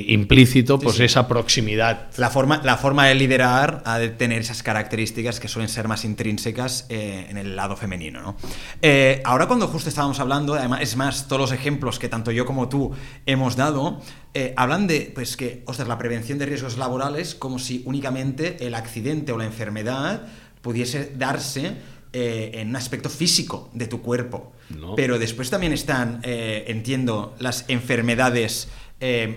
implícito 0.08 0.78
pues 0.78 1.00
esa 1.00 1.26
proximidad. 1.26 2.10
La 2.16 2.30
forma, 2.30 2.60
la 2.64 2.76
forma 2.76 3.06
de 3.06 3.14
liderar 3.14 3.82
ha 3.84 3.98
de 3.98 4.08
tener 4.08 4.40
esas 4.40 4.62
características 4.62 5.40
que 5.40 5.48
suelen 5.48 5.68
ser 5.68 5.88
más 5.88 6.04
intrínsecas 6.04 6.86
eh, 6.88 7.26
en 7.28 7.36
el 7.36 7.56
lado 7.56 7.76
femenino. 7.76 8.22
¿no? 8.22 8.36
Eh, 8.80 9.20
ahora 9.24 9.46
cuando 9.46 9.68
justo 9.68 9.88
estábamos 9.88 10.20
hablando, 10.20 10.54
además, 10.54 10.80
es 10.82 10.96
más, 10.96 11.28
todos 11.28 11.40
los 11.40 11.52
ejemplos 11.52 11.98
que 11.98 12.08
tanto 12.08 12.30
yo 12.30 12.46
como 12.46 12.68
tú 12.68 12.92
hemos 13.26 13.56
dado, 13.56 14.00
eh, 14.34 14.54
hablan 14.56 14.86
de 14.86 15.12
pues 15.14 15.36
que, 15.36 15.62
ostras, 15.66 15.88
la 15.88 15.98
prevención 15.98 16.38
de 16.38 16.46
riesgos 16.46 16.78
laborales 16.78 17.34
como 17.34 17.58
si 17.58 17.82
únicamente 17.84 18.66
el 18.66 18.74
accidente 18.74 19.32
o 19.32 19.38
la 19.38 19.44
enfermedad 19.44 20.26
pudiese 20.62 21.12
darse 21.16 21.74
en 22.14 22.68
un 22.68 22.76
aspecto 22.76 23.08
físico 23.08 23.70
de 23.72 23.86
tu 23.86 24.00
cuerpo. 24.02 24.52
Pero 24.96 25.18
después 25.18 25.50
también 25.50 25.72
están, 25.72 26.20
entiendo, 26.24 27.34
las 27.38 27.64
enfermedades 27.68 28.68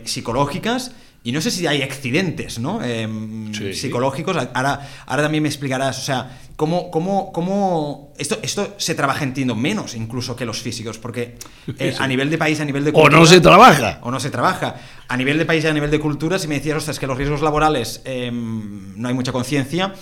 psicológicas 0.04 0.92
y 1.26 1.32
no 1.32 1.42
sé 1.42 1.50
si 1.50 1.66
hay 1.66 1.82
accidentes, 1.82 2.60
¿no? 2.60 2.84
Em, 2.84 3.52
psicológicos. 3.52 4.38
Ahora, 4.54 4.88
ahora 5.08 5.24
también 5.24 5.42
me 5.42 5.50
explicarás, 5.50 5.98
o 5.98 6.02
sea, 6.04 6.38
cómo, 6.56 6.92
cómo, 6.92 7.34
cómo 7.34 8.14
esto, 8.20 8.38
esto 8.44 8.76
se 8.78 8.94
trabaja, 8.94 9.24
entiendo, 9.24 9.56
menos 9.56 9.96
incluso 9.96 10.36
que 10.36 10.46
los 10.46 10.62
físicos, 10.62 11.00
porque 11.00 11.36
eh, 11.80 11.96
a 12.00 12.08
nivel 12.08 12.30
de 12.30 12.38
país, 12.38 12.60
a 12.60 12.66
nivel 12.66 12.86
de 12.86 12.92
cultura... 12.92 13.18
O 13.18 13.20
no 13.20 13.26
se 13.26 13.42
trabaja. 13.42 14.00
O 14.04 14.12
no 14.12 14.20
se 14.20 14.30
trabaja. 14.30 14.76
A 15.08 15.18
nivel 15.18 15.40
de 15.40 15.46
país 15.48 15.64
y 15.64 15.68
a 15.68 15.74
nivel 15.74 15.90
de 15.90 16.00
cultura, 16.00 16.38
si 16.38 16.48
me 16.48 16.56
decías, 16.60 16.78
ostras, 16.78 17.00
que 17.00 17.08
los 17.08 17.18
riesgos 17.18 17.42
laborales 17.42 18.04
em, 18.06 18.94
no 18.96 19.08
hay 19.08 19.16
mucha 19.16 19.32
conciencia, 19.32 19.96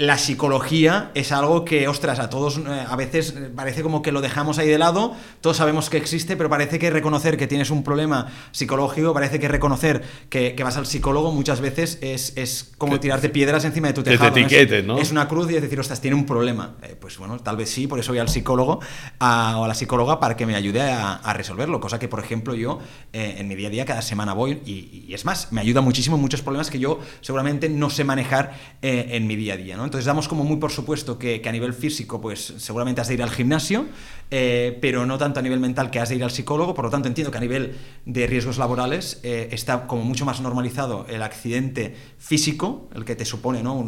la 0.00 0.16
psicología 0.16 1.10
es 1.12 1.30
algo 1.30 1.66
que, 1.66 1.86
ostras, 1.86 2.20
a 2.20 2.30
todos 2.30 2.56
eh, 2.56 2.84
a 2.88 2.96
veces 2.96 3.34
eh, 3.36 3.50
parece 3.54 3.82
como 3.82 4.00
que 4.00 4.12
lo 4.12 4.22
dejamos 4.22 4.58
ahí 4.58 4.66
de 4.66 4.78
lado, 4.78 5.14
todos 5.42 5.58
sabemos 5.58 5.90
que 5.90 5.98
existe, 5.98 6.38
pero 6.38 6.48
parece 6.48 6.78
que 6.78 6.88
reconocer 6.88 7.36
que 7.36 7.46
tienes 7.46 7.68
un 7.68 7.84
problema 7.84 8.28
psicológico, 8.50 9.12
parece 9.12 9.38
que 9.38 9.46
reconocer 9.46 10.02
que, 10.30 10.56
vas 10.64 10.78
al 10.78 10.86
psicólogo 10.86 11.32
muchas 11.32 11.60
veces 11.60 11.98
es, 12.00 12.32
es 12.36 12.72
como 12.78 12.98
tirarte 12.98 13.28
piedras 13.28 13.66
encima 13.66 13.88
de 13.88 13.92
tu 13.92 14.02
tejado. 14.02 14.32
te 14.32 14.82
¿no? 14.82 14.96
Es, 14.96 15.10
una 15.10 15.28
cruz 15.28 15.50
y 15.50 15.56
es 15.56 15.62
decir, 15.62 15.78
ostras, 15.78 16.00
tiene 16.00 16.16
un 16.16 16.24
problema. 16.24 16.76
Eh, 16.82 16.96
pues 16.98 17.18
bueno, 17.18 17.38
tal 17.38 17.58
vez 17.58 17.68
sí, 17.68 17.86
por 17.86 17.98
eso 17.98 18.12
voy 18.12 18.20
al 18.20 18.30
psicólogo 18.30 18.80
o 18.80 18.82
a 19.20 19.68
la 19.68 19.74
psicóloga 19.74 20.18
para 20.18 20.34
que 20.34 20.46
me 20.46 20.54
ayude 20.54 20.80
a, 20.80 21.30
resolverlo, 21.34 21.78
cosa 21.78 21.98
que, 21.98 22.08
por 22.08 22.20
ejemplo, 22.20 22.54
yo 22.54 22.78
en 23.12 23.46
mi 23.48 23.54
día 23.54 23.68
a 23.68 23.70
día 23.70 23.84
cada 23.84 24.00
semana 24.00 24.32
voy 24.32 24.62
y, 24.64 25.04
y, 25.08 25.12
es 25.12 25.26
más, 25.26 25.52
me 25.52 25.60
ayuda 25.60 25.82
muchísimo 25.82 26.16
en 26.16 26.22
muchos 26.22 26.40
problemas 26.40 26.70
que 26.70 26.78
yo 26.78 27.00
seguramente 27.20 27.68
no 27.68 27.90
sé 27.90 28.04
manejar 28.04 28.54
en 28.80 29.26
mi 29.26 29.36
día 29.36 29.54
a 29.54 29.56
día, 29.58 29.76
¿no? 29.76 29.89
Entonces 29.90 30.06
damos 30.06 30.28
como 30.28 30.44
muy 30.44 30.58
por 30.58 30.70
supuesto 30.70 31.18
que, 31.18 31.42
a 31.44 31.50
nivel 31.50 31.74
físico, 31.74 32.20
pues 32.20 32.54
seguramente 32.58 33.00
has 33.00 33.08
de 33.08 33.14
ir 33.14 33.22
al 33.24 33.30
gimnasio, 33.30 33.86
eh, 34.30 34.78
pero 34.80 35.04
no 35.04 35.18
tanto 35.18 35.40
a 35.40 35.42
nivel 35.42 35.58
mental 35.58 35.90
que 35.90 35.98
has 35.98 36.10
de 36.10 36.14
ir 36.14 36.22
al 36.22 36.30
psicólogo. 36.30 36.74
Por 36.74 36.84
lo 36.84 36.92
tanto, 36.92 37.08
entiendo 37.08 37.32
que 37.32 37.38
a 37.38 37.40
nivel 37.40 37.76
de 38.06 38.28
riesgos 38.28 38.56
laborales 38.56 39.18
eh, 39.24 39.48
está 39.50 39.88
como 39.88 40.04
mucho 40.04 40.24
más 40.24 40.40
normalizado 40.40 41.06
el 41.08 41.24
accidente 41.24 41.96
físico, 42.18 42.88
el 42.94 43.04
que 43.04 43.16
te 43.16 43.24
supone 43.24 43.64
¿no? 43.64 43.84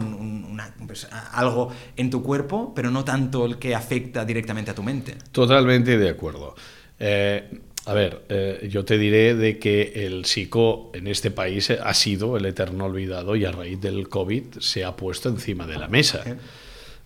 Pues, 0.85 1.07
algo 1.31 1.71
en 1.97 2.11
tu 2.11 2.21
cuerpo, 2.25 2.73
pero 2.75 2.91
no 2.91 3.05
tanto 3.05 3.47
el 3.47 3.61
que 3.61 3.77
afecta 3.77 4.25
directamente 4.25 4.73
a 4.73 4.75
tu 4.75 4.83
mente. 4.83 5.17
Totalmente 5.31 5.97
de 5.99 6.11
acuerdo. 6.11 6.57
Eh, 6.99 7.61
a 7.85 7.95
ver, 7.95 8.23
eh, 8.29 8.69
yo 8.71 8.85
te 8.85 8.97
diré 8.97 9.35
de 9.35 9.59
que 9.59 10.07
el 10.07 10.25
psico 10.25 10.93
en 10.95 11.09
este 11.09 11.33
país 11.33 11.71
ha 11.71 11.95
sido 11.95 12.37
el 12.37 12.47
eterno 12.47 12.85
olvidado 12.85 13.35
y 13.35 13.45
a 13.45 13.51
raíz 13.51 13.81
del 13.81 14.09
COVID 14.09 14.59
se 14.61 14.85
ha 14.85 14.95
puesto 14.95 15.29
encima 15.29 15.67
de 15.67 15.79
la 15.79 15.89
mesa. 15.89 16.23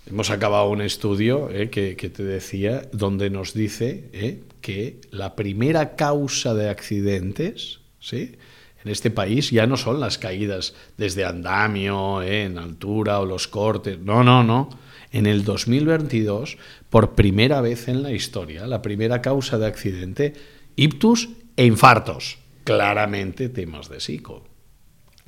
Hemos 0.04 0.30
acabado 0.30 0.68
un 0.68 0.82
estudio 0.82 1.48
eh, 1.50 1.70
que, 1.70 1.94
te 1.94 2.22
decía 2.22 2.82
donde 2.92 3.30
nos 3.30 3.54
dice 3.54 4.10
eh, 4.12 4.42
que 4.60 5.00
la 5.10 5.34
primera 5.34 5.96
causa 5.96 6.54
de 6.54 6.68
accidentes 6.68 7.80
¿sí? 7.98 8.36
en 8.84 8.90
este 8.90 9.10
país 9.10 9.50
ya 9.50 9.66
no 9.66 9.78
son 9.78 9.98
las 9.98 10.18
caídas 10.18 10.74
desde 10.98 11.24
andamio, 11.24 12.22
en 12.22 12.58
altura 12.58 13.18
o 13.20 13.24
los 13.24 13.48
cortes. 13.48 13.98
No, 13.98 14.22
no, 14.22 14.44
no. 14.44 14.68
En 15.10 15.24
el 15.24 15.42
2022, 15.42 16.58
por 16.90 17.14
primera 17.14 17.62
vez 17.62 17.88
en 17.88 18.02
la 18.02 18.12
historia, 18.12 18.66
la 18.66 18.82
primera 18.82 19.22
causa 19.22 19.58
de 19.58 19.66
accidente 19.66 20.34
ictus 20.76 21.30
e 21.56 21.64
infartos. 21.64 22.38
Claramente 22.64 23.48
temas 23.48 23.88
de 23.88 24.00
psico. 24.00 24.44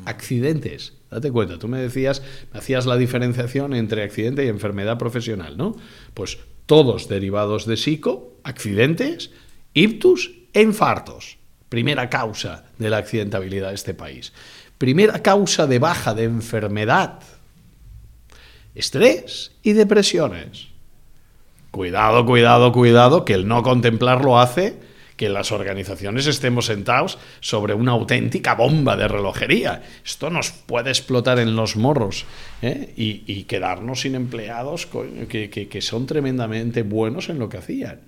Accidentes. 0.05 0.95
Date 1.11 1.33
cuenta, 1.33 1.59
tú 1.59 1.69
me 1.69 1.81
decías, 1.81 2.23
me 2.53 2.61
hacías 2.61 2.87
la 2.87 2.97
diferenciación 2.97 3.75
entre 3.75 4.03
accidente 4.03 4.45
y 4.45 4.49
enfermedad 4.49 4.99
profesional, 4.99 5.57
¿no? 5.57 5.75
Pues 6.15 6.39
todos 6.67 7.09
derivados 7.09 7.67
de 7.67 7.77
psico, 7.77 8.37
accidentes, 8.45 9.33
ictus 9.73 10.33
e 10.53 10.63
infartos. 10.63 11.39
Primera 11.69 12.11
causa 12.11 12.65
de 12.79 12.91
la 12.91 12.99
accidentabilidad 12.99 13.69
de 13.69 13.75
este 13.75 13.95
país. 13.95 14.33
Primera 14.77 15.23
causa 15.23 15.67
de 15.67 15.79
baja 15.79 16.15
de 16.15 16.25
enfermedad. 16.25 17.21
Estrés 18.75 19.53
y 19.63 19.73
depresiones. 19.73 20.69
Cuidado, 21.71 22.25
cuidado, 22.25 22.73
cuidado, 22.73 23.25
que 23.25 23.35
el 23.35 23.49
no 23.49 23.63
contemplarlo 23.63 24.39
hace 24.39 24.79
que 25.19 25.29
las 25.29 25.51
organizaciones 25.51 26.27
estemos 26.29 26.67
sentados 26.67 27.19
sobre 27.41 27.75
una 27.75 27.93
auténtica 27.93 28.55
bomba 28.55 28.97
de 28.97 29.09
relojería. 29.09 29.83
Esto 30.07 30.31
nos 30.31 30.53
puede 30.53 30.91
explotar 30.91 31.41
en 31.41 31.57
los 31.57 31.77
morros 31.77 32.25
¿eh? 32.63 32.95
y, 32.97 33.43
quedarnos 33.45 34.03
sin 34.03 34.15
empleados 34.15 34.87
que, 34.87 35.79
son 35.83 36.07
tremendamente 36.07 36.83
buenos 36.83 37.29
en 37.29 37.41
lo 37.41 37.49
que 37.49 37.59
hacían. 37.59 38.01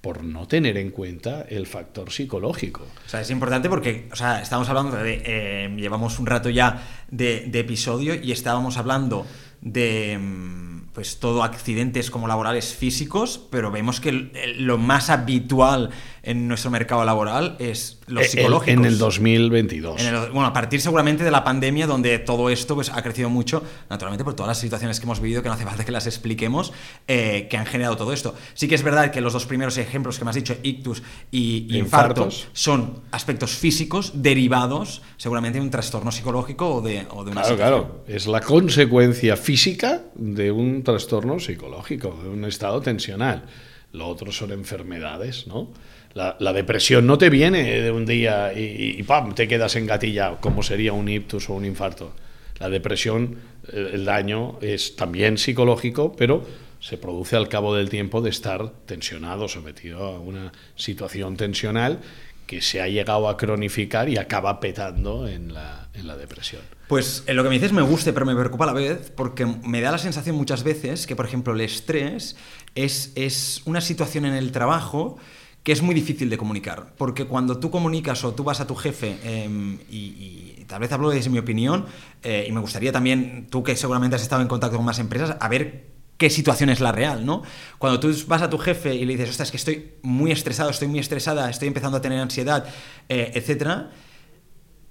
por 0.00 0.24
no 0.24 0.48
tener 0.48 0.78
en 0.78 0.90
cuenta 0.90 1.44
el 1.48 1.66
factor 1.66 2.10
psicológico. 2.10 2.86
O 3.06 3.08
sea, 3.08 3.20
es 3.20 3.30
importante 3.30 3.68
porque, 3.68 4.08
o 4.10 4.16
sea, 4.16 4.40
estamos 4.40 4.66
hablando 4.70 4.96
de, 4.96 5.22
eh, 5.24 5.76
llevamos 5.76 6.18
un 6.18 6.26
rato 6.26 6.48
ya 6.48 6.82
de, 7.10 7.44
de 7.46 7.60
episodio 7.60 8.14
y 8.14 8.32
estábamos 8.32 8.78
hablando 8.78 9.26
de 9.60 10.18
mm, 10.18 10.69
pues 10.92 11.18
todo 11.20 11.42
accidentes 11.44 12.10
como 12.10 12.26
laborales 12.26 12.74
físicos, 12.74 13.38
pero 13.50 13.70
vemos 13.70 14.00
que 14.00 14.12
lo 14.58 14.78
más 14.78 15.10
habitual 15.10 15.90
en 16.22 16.48
nuestro 16.48 16.70
mercado 16.70 17.04
laboral 17.04 17.56
es 17.60 17.99
los 18.10 18.26
psicológicos. 18.26 18.74
En 18.74 18.84
el 18.84 18.98
2022. 18.98 20.02
bueno, 20.32 20.46
a 20.46 20.52
partir 20.52 20.80
seguramente 20.80 21.24
de 21.24 21.30
la 21.30 21.44
pandemia, 21.44 21.86
donde 21.86 22.18
todo 22.18 22.50
esto 22.50 22.74
pues, 22.74 22.90
ha 22.90 23.02
crecido 23.02 23.30
mucho, 23.30 23.62
naturalmente 23.88 24.24
por 24.24 24.34
todas 24.34 24.48
las 24.48 24.58
situaciones 24.58 25.00
que 25.00 25.06
hemos 25.06 25.20
vivido, 25.20 25.42
que 25.42 25.48
no 25.48 25.54
hace 25.54 25.64
falta 25.70 25.84
que 25.84 25.92
las 25.92 26.06
expliquemos, 26.06 26.72
eh, 27.08 27.46
que 27.50 27.56
han 27.56 27.66
generado 27.66 27.96
todo 27.96 28.12
esto. 28.12 28.34
Sí 28.54 28.68
que 28.68 28.74
es 28.74 28.82
verdad 28.82 29.10
que 29.10 29.20
los 29.20 29.32
dos 29.32 29.46
primeros 29.46 29.78
ejemplos 29.78 30.18
que 30.18 30.24
me 30.24 30.30
has 30.30 30.36
dicho, 30.36 30.56
ictus 30.62 31.02
y, 31.30 31.76
infartos, 31.76 32.48
son 32.52 33.02
aspectos 33.10 33.52
físicos 33.52 34.12
derivados 34.14 35.02
seguramente 35.16 35.58
de 35.58 35.64
un 35.64 35.70
trastorno 35.70 36.12
psicológico 36.12 36.76
o 36.76 36.80
de, 36.80 37.06
o 37.10 37.24
de 37.24 37.32
una 37.32 37.42
Claro, 37.42 37.56
claro. 37.56 38.04
Es 38.06 38.26
la 38.26 38.40
consecuencia 38.40 39.36
física 39.36 40.02
de 40.14 40.50
un 40.50 40.82
trastorno 40.82 41.38
psicológico, 41.38 42.18
de 42.22 42.28
un 42.28 42.44
estado 42.44 42.80
tensional. 42.80 43.44
Lo 43.92 44.06
otro 44.06 44.30
son 44.30 44.52
enfermedades, 44.52 45.46
¿no? 45.46 45.68
La, 46.14 46.52
depresión 46.52 47.06
no 47.06 47.18
te 47.18 47.30
viene 47.30 47.80
de 47.80 47.90
un 47.90 48.04
día 48.04 48.52
y, 48.52 49.02
¡pam! 49.04 49.34
te 49.34 49.46
quedas 49.46 49.76
engatillado, 49.76 50.38
como 50.40 50.62
sería 50.62 50.92
un 50.92 51.08
ictus 51.08 51.48
o 51.48 51.54
un 51.54 51.64
infarto. 51.64 52.12
La 52.58 52.68
depresión, 52.68 53.36
el 53.72 54.04
daño 54.04 54.58
es 54.60 54.96
también 54.96 55.38
psicológico, 55.38 56.14
pero 56.16 56.44
se 56.80 56.98
produce 56.98 57.36
al 57.36 57.48
cabo 57.48 57.74
del 57.74 57.88
tiempo 57.88 58.20
de 58.22 58.30
estar 58.30 58.70
tensionado, 58.86 59.48
sometido 59.48 60.04
a 60.04 60.18
una 60.18 60.52
situación 60.74 61.36
tensional 61.36 62.00
que 62.46 62.60
se 62.60 62.80
ha 62.80 62.88
llegado 62.88 63.28
a 63.28 63.36
cronificar 63.36 64.08
y 64.08 64.16
acaba 64.16 64.58
petando 64.58 65.28
en 65.28 65.54
la, 65.54 65.88
en 65.94 66.08
la 66.08 66.16
depresión. 66.16 66.62
Pues 66.88 67.22
en 67.28 67.36
lo 67.36 67.44
que 67.44 67.48
me 67.48 67.54
dices 67.54 67.72
me 67.72 67.82
gusta, 67.82 68.12
pero 68.12 68.26
me 68.26 68.34
preocupa 68.34 68.64
a 68.64 68.66
la 68.66 68.72
vez, 68.72 69.12
porque 69.14 69.46
me 69.46 69.80
da 69.80 69.92
la 69.92 69.98
sensación 69.98 70.34
muchas 70.34 70.64
veces 70.64 71.06
que, 71.06 71.14
por 71.14 71.26
ejemplo, 71.26 71.52
el 71.52 71.60
estrés 71.60 72.36
es, 72.74 73.12
es 73.14 73.62
una 73.66 73.80
situación 73.80 74.24
en 74.24 74.34
el 74.34 74.50
trabajo 74.50 75.16
que 75.62 75.72
es 75.72 75.82
muy 75.82 75.94
difícil 75.94 76.30
de 76.30 76.38
comunicar, 76.38 76.94
porque 76.96 77.26
cuando 77.26 77.58
tú 77.58 77.70
comunicas 77.70 78.24
o 78.24 78.32
tú 78.32 78.44
vas 78.44 78.60
a 78.60 78.66
tu 78.66 78.74
jefe, 78.74 79.18
em, 79.22 79.78
y, 79.90 80.64
tal 80.66 80.80
vez 80.80 80.92
hablo 80.92 81.10
desde 81.10 81.30
mi 81.30 81.38
opinión, 81.38 81.86
eh, 82.22 82.46
y 82.48 82.52
me 82.52 82.60
gustaría 82.60 82.92
también, 82.92 83.48
tú 83.50 83.62
que 83.62 83.76
seguramente 83.76 84.16
has 84.16 84.22
estado 84.22 84.40
en 84.40 84.48
contacto 84.48 84.76
con 84.76 84.86
más 84.86 84.98
empresas, 84.98 85.36
a 85.38 85.48
ver 85.48 85.88
qué 86.16 86.30
situación 86.30 86.70
es 86.70 86.80
la 86.80 86.92
real, 86.92 87.26
¿no? 87.26 87.42
Cuando 87.78 87.98
tú 87.98 88.14
vas 88.26 88.42
a 88.42 88.50
tu 88.50 88.58
jefe 88.58 88.94
y 88.94 89.04
le 89.04 89.14
dices, 89.14 89.30
ostras, 89.30 89.48
es 89.48 89.50
que 89.50 89.56
estoy 89.56 89.94
muy 90.02 90.30
estresado, 90.30 90.70
estoy 90.70 90.88
muy 90.88 91.00
estresada, 91.00 91.50
estoy 91.50 91.68
empezando 91.68 91.96
a 91.96 92.00
tener 92.00 92.20
ansiedad, 92.20 92.66
eh, 93.08 93.32
etcétera, 93.34 93.90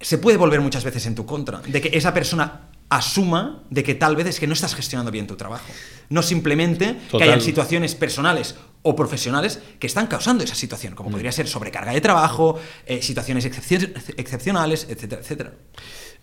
se 0.00 0.18
puede 0.18 0.36
volver 0.36 0.60
muchas 0.60 0.84
veces 0.84 1.06
en 1.06 1.14
tu 1.14 1.26
contra, 1.26 1.60
de 1.60 1.80
que 1.80 1.96
esa 1.96 2.14
persona 2.14 2.69
asuma 2.90 3.62
de 3.70 3.82
que 3.84 3.94
tal 3.94 4.16
vez 4.16 4.26
es 4.26 4.40
que 4.40 4.46
no 4.46 4.52
estás 4.52 4.74
gestionando 4.74 5.10
bien 5.10 5.26
tu 5.26 5.36
trabajo. 5.36 5.72
No 6.10 6.22
simplemente 6.22 6.96
que 7.10 7.22
hayan 7.22 7.40
situaciones 7.40 7.94
personales 7.94 8.56
o 8.82 8.96
profesionales 8.96 9.62
que 9.78 9.86
están 9.86 10.08
causando 10.08 10.42
esa 10.42 10.56
situación, 10.56 10.94
como 10.94 11.08
mm. 11.08 11.12
podría 11.12 11.32
ser 11.32 11.46
sobrecarga 11.46 11.92
de 11.92 12.00
trabajo, 12.00 12.58
eh, 12.86 13.00
situaciones 13.00 13.46
excepcionales, 13.46 14.86
etcétera, 14.90 15.22
etcétera. 15.22 15.52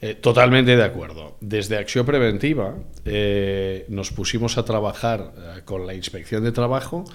Eh, 0.01 0.13
totalmente 0.15 0.75
de 0.75 0.83
acuerdo. 0.83 1.37
Desde 1.39 1.77
Acción 1.77 2.05
Preventiva 2.05 2.75
eh, 3.05 3.85
nos 3.87 4.11
pusimos 4.11 4.57
a 4.57 4.65
trabajar 4.65 5.63
con 5.65 5.87
la 5.87 5.93
Inspección 5.93 6.43
de 6.43 6.51
Trabajo 6.51 7.05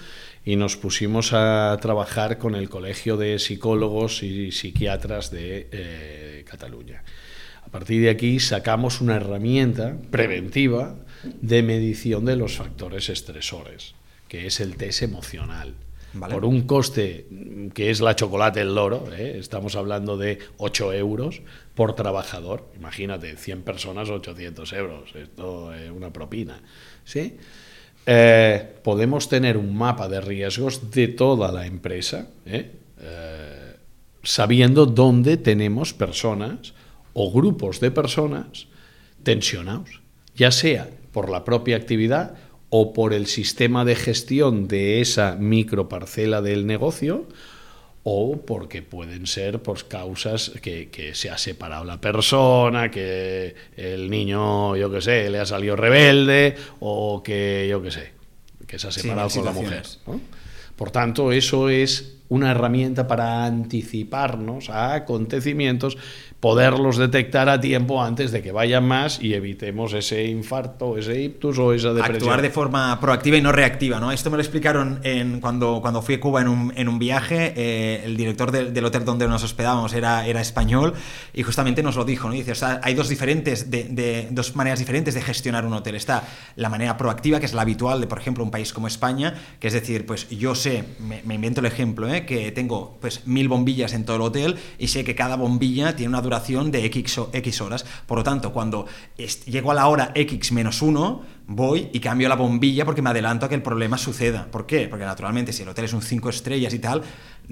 y 0.44 0.56
nos 0.56 0.76
pusimos 0.76 1.32
a 1.32 1.76
trabajar 1.80 2.38
con 2.38 2.54
el 2.54 2.70
Colegio 2.70 3.16
de 3.16 3.38
Psicólogos 3.38 4.22
y 4.22 4.50
Psiquiatras 4.50 5.30
de 5.30 6.44
Cataluña. 6.48 7.04
A 7.72 7.80
partir 7.80 8.02
de 8.02 8.10
aquí 8.10 8.38
sacamos 8.38 9.00
una 9.00 9.16
herramienta 9.16 9.96
preventiva 10.10 10.94
de 11.40 11.62
medición 11.62 12.26
de 12.26 12.36
los 12.36 12.58
factores 12.58 13.08
estresores, 13.08 13.94
que 14.28 14.46
es 14.46 14.60
el 14.60 14.76
test 14.76 15.00
emocional. 15.00 15.72
Por 16.20 16.44
un 16.44 16.66
coste 16.66 17.26
que 17.72 17.88
es 17.88 18.02
la 18.02 18.14
chocolate 18.14 18.60
el 18.60 18.74
loro, 18.74 19.10
¿eh? 19.16 19.38
estamos 19.38 19.74
hablando 19.74 20.18
de 20.18 20.38
8 20.58 20.92
euros 20.92 21.40
por 21.74 21.94
trabajador. 21.94 22.68
Imagínate, 22.76 23.38
100 23.38 23.62
personas, 23.62 24.10
800 24.10 24.70
euros. 24.74 25.14
Esto 25.14 25.72
es 25.72 25.90
una 25.90 26.12
propina. 26.12 26.60
¿sí? 27.06 27.38
Eh, 28.04 28.68
podemos 28.84 29.30
tener 29.30 29.56
un 29.56 29.74
mapa 29.74 30.10
de 30.10 30.20
riesgos 30.20 30.90
de 30.90 31.08
toda 31.08 31.50
la 31.50 31.64
empresa, 31.64 32.28
¿eh? 32.44 32.70
sabiendo 34.22 34.84
dónde 34.84 35.38
tenemos 35.38 35.94
personas 35.94 36.74
o 37.14 37.32
grupos 37.32 37.80
de 37.80 37.90
personas 37.90 38.66
tensionados, 39.22 40.00
ya 40.34 40.50
sea 40.50 40.88
por 41.12 41.30
la 41.30 41.44
propia 41.44 41.76
actividad 41.76 42.34
o 42.70 42.92
por 42.92 43.12
el 43.12 43.26
sistema 43.26 43.84
de 43.84 43.94
gestión 43.94 44.66
de 44.66 45.00
esa 45.00 45.36
microparcela 45.36 46.40
del 46.40 46.66
negocio, 46.66 47.26
o 48.04 48.38
porque 48.38 48.82
pueden 48.82 49.26
ser 49.26 49.60
por 49.62 49.86
causas 49.86 50.52
que, 50.60 51.12
se 51.14 51.30
ha 51.30 51.38
separado 51.38 51.84
la 51.84 52.00
persona, 52.00 52.90
que 52.90 53.54
el 53.76 54.10
niño, 54.10 54.74
yo 54.76 54.90
qué 54.90 55.00
sé, 55.00 55.30
le 55.30 55.38
ha 55.38 55.46
salido 55.46 55.76
rebelde, 55.76 56.56
o 56.80 57.22
que, 57.22 57.66
yo 57.70 57.82
qué 57.82 57.90
sé, 57.90 58.12
que 58.66 58.78
se 58.78 58.88
ha 58.88 58.90
separado 58.90 59.28
con 59.28 59.44
la 59.44 59.52
mujer. 59.52 59.82
Por 60.74 60.90
tanto, 60.90 61.30
eso 61.30 61.68
es 61.68 62.16
una 62.28 62.50
herramienta 62.50 63.06
para 63.06 63.44
anticiparnos 63.44 64.70
a 64.70 64.94
acontecimientos 64.94 65.98
poderlos 66.42 66.96
detectar 66.96 67.48
a 67.48 67.60
tiempo 67.60 68.02
antes 68.02 68.32
de 68.32 68.42
que 68.42 68.50
vayan 68.50 68.84
más 68.84 69.22
y 69.22 69.34
evitemos 69.34 69.92
ese 69.92 70.24
infarto, 70.24 70.98
ese 70.98 71.22
ictus 71.22 71.56
o 71.60 71.72
esa 71.72 71.90
depresión. 71.90 72.16
Actuar 72.16 72.42
de 72.42 72.50
forma 72.50 72.98
proactiva 72.98 73.36
y 73.36 73.40
no 73.40 73.52
reactiva, 73.52 74.00
¿no? 74.00 74.10
Esto 74.10 74.28
me 74.28 74.38
lo 74.38 74.42
explicaron 74.42 74.98
en, 75.04 75.40
cuando, 75.40 75.78
cuando 75.80 76.02
fui 76.02 76.16
a 76.16 76.20
Cuba 76.20 76.40
en 76.40 76.48
un, 76.48 76.72
en 76.74 76.88
un 76.88 76.98
viaje, 76.98 77.54
eh, 77.54 78.02
el 78.04 78.16
director 78.16 78.50
del, 78.50 78.84
hotel 78.84 79.04
donde 79.04 79.28
nos 79.28 79.44
hospedábamos 79.44 79.92
era, 79.92 80.26
era 80.26 80.40
español 80.40 80.94
y 81.32 81.44
justamente 81.44 81.80
nos 81.80 81.94
lo 81.94 82.04
dijo, 82.04 82.26
¿no? 82.26 82.34
Dice, 82.34 82.50
o 82.50 82.56
sea, 82.56 82.80
hay 82.82 82.94
dos, 82.94 83.08
diferentes 83.08 83.70
de, 83.70 84.26
dos 84.32 84.56
maneras 84.56 84.80
diferentes 84.80 85.14
de 85.14 85.22
gestionar 85.22 85.64
un 85.64 85.74
hotel. 85.74 85.94
Está 85.94 86.24
la 86.56 86.68
manera 86.68 86.96
proactiva, 86.96 87.38
que 87.38 87.46
es 87.46 87.54
la 87.54 87.62
habitual 87.62 88.00
de, 88.00 88.08
por 88.08 88.18
ejemplo, 88.18 88.42
un 88.42 88.50
país 88.50 88.72
como 88.72 88.88
España, 88.88 89.32
que 89.60 89.68
es 89.68 89.74
decir, 89.74 90.06
pues 90.06 90.28
yo 90.28 90.56
sé, 90.56 90.82
me, 90.98 91.22
me 91.24 91.36
invento 91.36 91.60
el 91.60 91.66
ejemplo, 91.66 92.12
¿eh? 92.12 92.26
que 92.26 92.50
tengo 92.50 92.98
pues 93.00 93.28
mil 93.28 93.46
bombillas 93.46 93.92
en 93.92 94.04
todo 94.04 94.16
el 94.16 94.22
hotel 94.22 94.56
y 94.80 94.88
sé 94.88 95.04
que 95.04 95.14
cada 95.14 95.36
bombilla 95.36 95.94
tiene 95.94 96.08
una 96.08 96.20
duración 96.20 96.31
de 96.70 96.84
X, 96.86 97.20
X 97.32 97.60
horas. 97.60 97.84
Por 98.06 98.18
lo 98.18 98.24
tanto, 98.24 98.52
cuando 98.52 98.86
llego 99.46 99.70
a 99.70 99.74
la 99.74 99.86
hora 99.88 100.12
X 100.14 100.52
menos 100.52 100.82
1, 100.82 101.22
voy 101.46 101.90
y 101.92 102.00
cambio 102.00 102.28
la 102.28 102.36
bombilla 102.36 102.84
porque 102.84 103.02
me 103.02 103.10
adelanto 103.10 103.46
a 103.46 103.48
que 103.48 103.54
el 103.54 103.62
problema 103.62 103.98
suceda. 103.98 104.46
¿Por 104.50 104.66
qué? 104.66 104.88
Porque 104.88 105.04
naturalmente 105.04 105.52
si 105.52 105.62
el 105.62 105.68
hotel 105.68 105.84
es 105.86 105.92
un 105.92 106.02
5 106.02 106.28
estrellas 106.30 106.72
y 106.74 106.78
tal, 106.78 107.02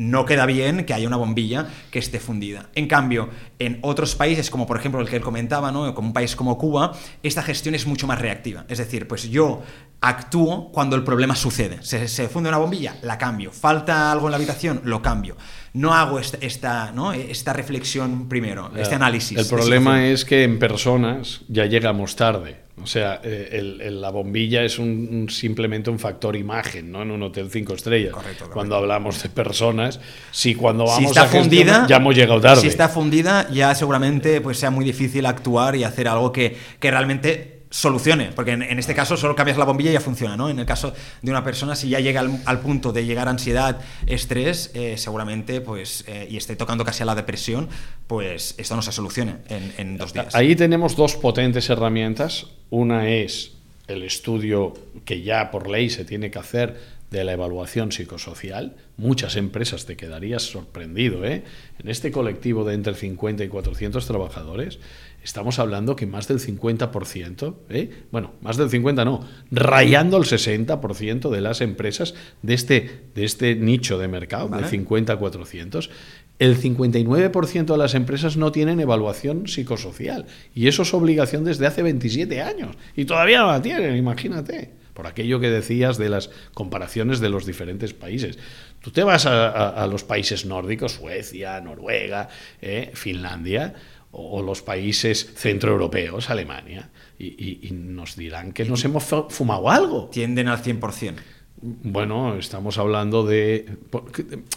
no 0.01 0.25
queda 0.25 0.47
bien 0.47 0.87
que 0.87 0.95
haya 0.95 1.07
una 1.07 1.19
bombilla 1.19 1.69
que 1.91 1.99
esté 1.99 2.21
fundida. 2.21 2.71
En 2.75 2.89
cambio, 2.89 3.29
en 3.59 3.79
otros 3.83 4.15
países, 4.15 4.49
como 4.49 4.67
por 4.67 4.79
ejemplo 4.79 4.99
el 5.03 5.09
que 5.11 5.17
él 5.17 5.23
comentaba, 5.23 5.71
¿no? 5.71 5.95
como 5.95 6.09
un 6.09 6.15
país 6.15 6.35
como 6.35 6.57
Cuba, 6.57 6.93
esta 7.23 7.43
gestión 7.43 7.75
es 7.75 7.87
mucho 7.87 8.07
más 8.07 8.19
reactiva. 8.19 8.65
Es 8.69 8.79
decir, 8.79 9.07
pues 9.07 9.29
yo 9.29 9.63
actúo 10.01 10.73
cuando 10.73 10.97
el 10.97 11.05
problema 11.05 11.37
sucede. 11.37 11.83
Se, 11.83 12.09
se 12.09 12.29
funde 12.31 12.49
una 12.49 12.57
bombilla, 12.57 12.97
la 13.03 13.19
cambio. 13.19 13.53
Falta 13.53 14.11
algo 14.11 14.29
en 14.29 14.31
la 14.31 14.37
habitación, 14.39 14.81
lo 14.85 15.03
cambio 15.03 15.37
no 15.73 15.95
hago 15.95 16.19
esta, 16.19 16.93
¿no? 16.93 17.13
esta 17.13 17.53
reflexión 17.53 18.29
primero, 18.29 18.71
este 18.77 18.97
análisis. 18.97 19.39
El 19.39 19.47
problema 19.47 20.07
es 20.07 20.25
que 20.25 20.43
en 20.43 20.59
personas 20.59 21.43
ya 21.49 21.67
llegamos 21.67 22.17
tarde. 22.17 22.57
O 22.83 22.87
sea, 22.87 23.21
eh, 23.23 23.91
la 23.91 24.11
bombilla 24.11 24.63
es 24.65 24.79
un, 24.79 25.29
simplemente 25.31 25.91
un 25.91 25.99
factor 25.99 26.37
imagen, 26.37 26.91
¿no? 26.91 27.03
En 27.03 27.11
un 27.11 27.23
hotel 27.23 27.51
cinco 27.51 27.75
estrellas. 27.75 28.15
Cuando 28.53 28.77
hablamos 28.77 29.23
de 29.23 29.29
personas, 29.29 30.01
si 30.31 30.55
cuando 30.55 30.87
vamos 30.87 31.17
a 31.17 31.27
fundida, 31.27 31.87
ya 31.89 31.97
hemos 31.97 32.15
llegado 32.15 32.41
tarde. 32.41 32.63
Si 32.63 32.67
está 32.67 32.89
fundida, 32.89 33.49
ya 33.51 33.75
seguramente 33.75 34.41
pues 34.41 34.59
sea 34.59 34.71
muy 34.71 34.85
difícil 34.85 35.27
actuar 35.27 35.77
y 35.77 35.85
hacer 35.85 36.09
algo 36.09 36.33
que, 36.33 36.57
que 36.79 36.91
realmente 36.91 37.60
solucione, 37.71 38.33
porque 38.35 38.53
en, 38.53 38.79
este 38.79 38.95
caso 38.95 39.17
solo 39.17 39.37
cambias 39.37 39.57
la 39.57 39.65
bombilla 39.65 39.91
y 39.91 39.93
ya 39.95 40.01
funciona, 40.01 40.37
¿no? 40.37 40.51
En 40.51 40.59
el 40.59 40.67
caso 40.67 40.93
de 41.23 41.31
una 41.31 41.45
persona, 41.45 41.77
si 41.77 41.89
ya 41.89 42.01
llega 42.01 42.21
al, 42.21 42.61
punto 42.61 42.93
de 42.93 43.07
llegar 43.07 43.29
a 43.29 43.31
ansiedad, 43.31 43.81
estrés, 44.07 44.73
eh, 44.75 44.97
seguramente, 44.99 45.61
pues, 45.61 46.05
eh, 46.09 46.27
y 46.29 46.37
esté 46.37 46.57
tocando 46.57 46.85
casi 46.85 47.05
a 47.05 47.07
la 47.07 47.15
depresión, 47.15 47.69
pues 48.09 48.57
esto 48.59 48.75
no 48.75 48.83
se 48.83 48.91
solucione 48.91 49.37
en, 49.49 49.97
dos 49.97 50.13
días. 50.13 50.35
Ahí 50.35 50.57
tenemos 50.57 50.97
dos 50.97 51.15
potentes 51.15 51.71
herramientas. 51.71 52.47
Una 52.71 53.09
es 53.09 53.53
el 53.87 54.03
estudio 54.03 54.75
que 55.05 55.23
ya 55.23 55.51
por 55.51 55.69
ley 55.69 55.91
se 55.91 56.05
tiene 56.05 56.31
que 56.31 56.39
hacer 56.41 57.01
de 57.11 57.25
la 57.25 57.33
evaluación 57.33 57.91
psicosocial, 57.91 58.77
muchas 58.97 59.35
empresas 59.35 59.85
te 59.85 59.97
quedarías 59.97 60.43
sorprendido, 60.43 61.25
¿eh? 61.25 61.43
En 61.81 61.89
este 61.89 62.13
colectivo 62.13 62.65
de 62.65 62.75
entre 62.75 62.95
50 62.95 63.43
y 63.43 63.49
400 63.49 64.07
trabajadores, 64.07 64.79
estamos 65.23 65.59
hablando 65.59 65.97
que 65.97 66.07
más 66.07 66.29
del 66.29 66.41
50%, 66.41 67.55
¿eh? 67.69 67.91
bueno, 68.11 68.33
más 68.41 68.57
del 68.57 68.71
50 68.71 69.05
no, 69.05 69.27
rayando 69.51 70.17
el 70.17 70.25
60% 70.25 71.31
de 71.31 71.41
las 71.41 71.61
empresas 71.61 72.15
de 72.43 72.55
este, 72.55 73.03
de 73.15 73.25
este 73.25 73.55
nicho 73.55 73.99
de 73.99 74.09
mercado, 74.09 74.49
de 74.49 74.67
50 74.67 75.13
a 75.13 75.17
400, 75.17 75.91
el 76.39 76.59
59% 76.59 77.65
de 77.67 77.79
las 77.79 77.95
empresas 77.95 78.37
no 78.37 78.51
tienen 78.51 78.81
evaluación 78.81 79.47
psicosocial. 79.47 80.27
Y 80.55 80.69
eso 80.69 80.83
es 80.83 80.95
obligación 80.95 81.45
desde 81.45 81.67
hace 81.67 81.83
27 81.83 82.41
años. 82.41 82.77
Y 82.97 83.05
todavía 83.05 83.41
no 83.41 83.49
la 83.49 83.61
tienen, 83.61 83.97
imagínate 83.97 84.81
por 84.95 85.07
aquello 85.07 85.41
que 85.41 85.49
decías 85.49 85.97
de 85.97 86.11
las 86.11 86.29
comparaciones 86.53 87.21
de 87.21 87.31
los 87.31 87.47
diferentes 87.47 87.95
países. 87.95 88.39
Tú 88.81 88.91
te 88.91 89.03
vas 89.03 89.25
a, 89.25 89.87
los 89.87 90.05
países 90.05 90.45
nórdicos, 90.45 90.93
Suecia, 90.93 91.61
Noruega, 91.61 92.29
eh, 92.61 92.91
Finlandia, 92.95 93.75
o, 94.13 94.43
los 94.43 94.63
países 94.63 95.33
centroeuropeos, 95.37 96.31
Alemania, 96.31 96.91
y, 97.19 97.67
y, 97.67 97.71
nos 97.73 98.17
dirán 98.17 98.53
que 98.53 98.65
nos 98.65 98.85
hemos 98.85 99.05
fumado 99.29 99.71
algo. 99.71 100.09
Tienden 100.09 100.49
al 100.49 100.63
100%. 100.63 101.15
Bueno, 101.63 102.37
estamos 102.37 102.79
hablando 102.79 103.27
de... 103.27 103.77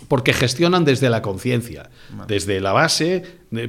Porque 0.07 0.33
gestionan 0.33 0.85
desde 0.85 1.09
la 1.09 1.21
conciencia, 1.21 1.89
desde 2.27 2.61
la 2.61 2.71
base, 2.71 3.23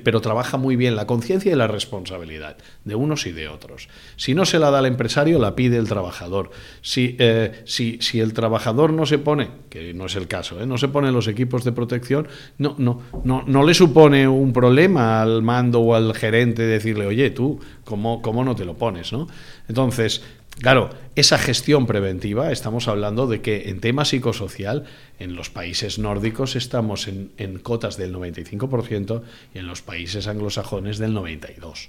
pero 0.05 0.21
trabaja 0.21 0.57
muy 0.57 0.77
bien 0.77 0.95
la 0.95 1.07
conciencia 1.07 1.53
y 1.53 1.57
la 1.57 1.67
responsabilidad 1.67 2.57
de 2.85 2.95
unos 2.95 3.27
y 3.27 3.33
de 3.33 3.49
otros. 3.49 3.89
Si 4.17 4.35
no 4.35 4.45
se 4.45 4.59
la 4.59 4.71
da 4.71 4.79
el 4.79 4.87
empresario, 4.87 5.41
la 5.41 5.57
pide 5.57 5.79
el 5.79 5.89
trabajador. 5.89 6.51
Si, 6.81 7.17
eh, 7.19 7.63
si, 7.65 7.99
si 8.01 8.21
el 8.21 8.33
trabajador 8.35 8.93
no 8.93 9.05
se 9.05 9.19
pone, 9.19 9.51
que 9.69 9.93
no 9.95 10.07
es 10.07 10.15
el 10.15 10.29
caso, 10.29 10.61
¿eh? 10.61 10.67
no 10.67 10.79
se 10.79 10.89
pone 10.89 11.11
los 11.11 11.27
equipos 11.27 11.65
de 11.65 11.73
protección, 11.73 12.29
no, 12.59 12.77
no, 12.79 13.03
no, 13.25 13.43
no 13.47 13.65
le 13.65 13.75
supone 13.75 14.29
un 14.29 14.53
problema 14.53 15.21
al 15.21 15.43
mando 15.43 15.81
o 15.81 15.95
al 15.95 16.15
gerente 16.15 16.63
decirle, 16.63 17.07
oye, 17.07 17.31
tú, 17.31 17.59
¿cómo, 17.85 18.23
cómo 18.23 18.45
no 18.45 18.55
te 18.55 18.65
lo 18.65 18.75
pones? 18.75 19.13
¿no? 19.13 19.27
Entonces, 19.69 20.23
Claro, 20.61 20.91
esa 21.17 21.37
gestión 21.37 21.87
preventiva, 21.87 22.53
estamos 22.53 22.89
hablando 22.89 23.27
de 23.27 23.41
que 23.41 23.69
en 23.71 23.81
tema 23.81 24.05
psicosocial, 24.05 24.85
en 25.19 25.35
los 25.35 25.51
países 25.51 25.99
nórdicos 25.99 26.57
estamos 26.57 27.09
en, 27.09 27.59
cotas 27.59 27.97
del 27.97 28.15
95% 28.15 29.23
y 29.55 29.59
en 29.59 29.67
los 29.67 29.83
países 29.83 30.27
anglosajones 30.27 30.99
del 30.99 31.15
92%. 31.15 31.89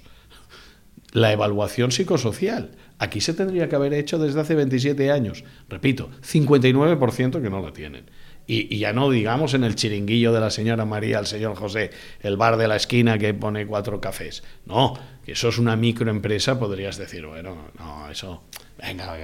La 1.12 1.32
evaluación 1.32 1.92
psicosocial, 1.92 2.72
aquí 2.98 3.20
se 3.20 3.32
tendría 3.32 3.68
que 3.68 3.76
haber 3.76 3.94
hecho 3.94 4.18
desde 4.18 4.40
hace 4.40 4.54
27 4.54 5.10
años. 5.10 5.44
Repito, 5.68 6.10
59% 6.20 7.40
que 7.40 7.50
no 7.50 7.62
la 7.62 7.72
tienen. 7.72 8.04
Y, 8.46 8.74
y, 8.74 8.78
ya 8.78 8.92
no 8.92 9.10
digamos 9.10 9.54
en 9.54 9.64
el 9.64 9.74
chiringuillo 9.74 10.32
de 10.32 10.40
la 10.40 10.50
señora 10.50 10.84
María, 10.84 11.18
el 11.18 11.26
señor 11.26 11.56
José, 11.56 11.90
el 12.20 12.36
bar 12.36 12.56
de 12.56 12.68
la 12.68 12.76
esquina 12.76 13.18
que 13.18 13.34
pone 13.34 13.66
cuatro 13.66 14.00
cafés. 14.00 14.44
No, 14.66 14.96
que 15.24 15.32
eso 15.32 15.48
es 15.48 15.58
una 15.58 15.74
microempresa, 15.74 16.58
podrías 16.58 16.96
decir, 16.96 17.26
bueno, 17.26 17.56
no, 17.78 18.08
eso 18.08 18.44
venga, 18.80 19.16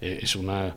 eh, 0.00 0.20
es 0.22 0.34
una, 0.36 0.74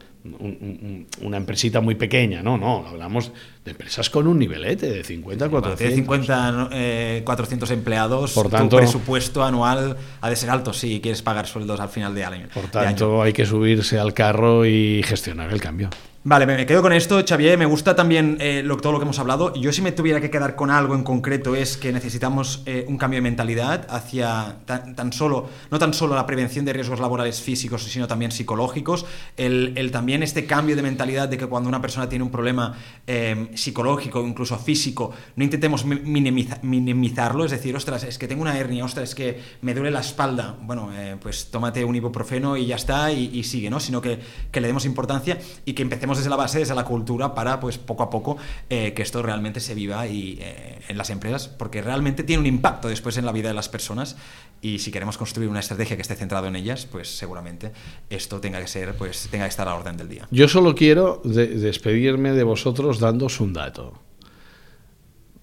una 1.22 1.38
empresita 1.38 1.82
muy 1.82 1.96
pequeña. 1.96 2.42
No, 2.42 2.58
no, 2.58 2.86
hablamos 2.86 3.32
de 3.63 3.72
empresas 3.72 4.10
con 4.10 4.28
un 4.28 4.39
nivelete 4.39 4.89
de 4.89 5.04
50 5.04 5.46
a 5.46 5.50
400. 5.50 5.96
50, 5.96 7.24
400 7.24 7.72
empleados, 7.72 8.34
por 8.34 8.50
tanto, 8.50 8.76
tu 8.76 8.82
presupuesto 8.82 9.44
anual 9.44 9.98
ha 10.20 10.30
de 10.30 10.36
ser 10.36 10.50
alto 10.50 10.74
si 10.74 11.00
quieres 11.00 11.22
pagar 11.22 11.48
sueldos 11.48 11.80
al 11.80 11.89
final 11.89 12.13
de 12.16 12.26
año. 12.26 12.48
Por 12.54 12.68
tanto, 12.68 13.22
hay 13.22 13.34
que 13.34 13.46
subirse 13.46 14.00
al 14.00 14.13
carro 14.13 14.66
y 14.66 15.02
gestionar 15.04 15.52
el 15.52 15.62
cambio. 15.62 15.89
Vale, 16.25 16.45
me 16.45 16.65
quedo 16.65 16.81
con 16.81 16.93
esto, 16.93 17.21
Xavier. 17.27 17.57
Me 17.57 17.65
gusta 17.65 17.97
también 17.97 18.38
eh, 18.39 18.65
todo 18.81 18.93
lo 18.93 18.97
que 18.97 19.03
hemos 19.03 19.19
hablado. 19.19 19.53
Yo 19.55 19.73
si 19.73 19.81
me 19.81 19.91
tuviera 19.91 20.21
que 20.21 20.29
quedar 20.29 20.55
con 20.55 20.71
algo 20.71 20.95
en 20.95 21.03
concreto 21.03 21.53
es 21.53 21.75
que 21.75 21.91
necesitamos 21.91 22.63
eh, 22.65 22.86
un 22.88 22.97
cambio 22.97 23.17
de 23.17 23.23
mentalidad 23.23 23.86
hacia 23.89 24.55
tan, 24.65 25.12
solo, 25.12 25.49
no 25.69 25.79
tan 25.79 25.93
solo 25.93 26.15
la 26.15 26.25
prevención 26.25 26.63
de 26.63 26.71
riesgos 26.71 27.01
laborales 27.01 27.41
físicos, 27.41 27.83
sino 27.83 28.07
también 28.07 28.31
psicológicos. 28.31 29.05
El, 29.36 29.89
también 29.91 30.23
este 30.23 30.45
cambio 30.45 30.77
de 30.77 30.81
mentalidad 30.81 31.27
de 31.27 31.38
que 31.38 31.45
cuando 31.45 31.67
una 31.67 31.81
persona 31.81 32.07
tiene 32.07 32.23
un 32.23 32.31
problema 32.31 32.73
eh, 33.05 33.49
psicológico, 33.55 34.25
incluso 34.25 34.57
físico, 34.57 35.12
no 35.36 35.43
intentemos 35.43 35.83
minimizarlo. 35.83 37.43
Es 37.43 37.51
decir, 37.51 37.75
ostras, 37.75 38.05
es 38.05 38.17
que 38.17 38.29
tengo 38.29 38.43
una 38.43 38.57
hernia, 38.57 38.86
ostras, 38.86 39.09
es 39.09 39.15
que 39.15 39.41
me 39.62 39.73
duele 39.73 39.91
la 39.91 39.99
espalda. 39.99 40.55
Bueno, 40.62 40.89
pues 41.21 41.51
tómate 41.51 41.83
un 41.83 41.97
ibuprofeno 41.97 42.55
y 42.55 42.67
ya 42.67 42.77
está 42.77 43.12
y, 43.12 43.43
sigue, 43.43 43.69
¿no? 43.69 43.81
Sino 43.81 44.01
que, 44.01 44.21
que 44.49 44.62
le 44.62 44.67
demos 44.67 44.86
importancia 44.86 45.38
y 45.65 45.73
que 45.73 45.81
empecemos 45.81 46.12
desde 46.17 46.30
la 46.30 46.36
base, 46.36 46.60
desde 46.60 46.76
la 46.76 46.86
cultura, 46.86 47.34
para 47.34 47.60
pues 47.60 47.78
poco 47.78 48.04
a 48.04 48.10
poco 48.10 48.38
eh, 48.69 48.93
que 48.93 49.02
esto 49.02 49.21
realmente 49.21 49.60
se 49.60 49.76
viva 49.76 50.08
y, 50.08 50.38
eh, 50.41 50.80
en 50.88 50.97
las 50.97 51.10
empresas, 51.10 51.47
porque 51.47 51.82
realmente 51.82 52.23
tiene 52.23 52.41
un 52.41 52.47
impacto 52.47 52.88
después 52.88 53.17
en 53.17 53.26
la 53.26 53.32
vida 53.32 53.49
de 53.49 53.54
las 53.54 53.69
personas 53.69 54.15
y 54.62 54.80
si 54.80 54.91
queremos 54.91 55.17
construir 55.17 55.49
una 55.49 55.60
estrategia 55.60 55.95
que 55.95 56.02
esté 56.02 56.15
centrada 56.15 56.47
en 56.47 56.56
ellas, 56.56 56.86
pues 56.86 57.17
seguramente 57.17 57.71
esto 58.10 58.39
tenga 58.39 58.60
que 58.62 58.67
ser, 58.67 58.95
pues 58.95 59.28
tenga 59.30 59.45
que 59.45 59.49
estar 59.49 59.67
a 59.67 59.71
la 59.71 59.78
orden 59.78 59.97
del 59.97 60.10
día. 60.10 60.28
Yo 60.32 60.47
solo 60.47 60.76
quiero 60.76 61.21
despedirme 61.23 62.32
de 62.32 62.43
vosotros 62.43 62.99
dándos 62.99 63.39
un 63.39 63.54
dato. 63.54 63.99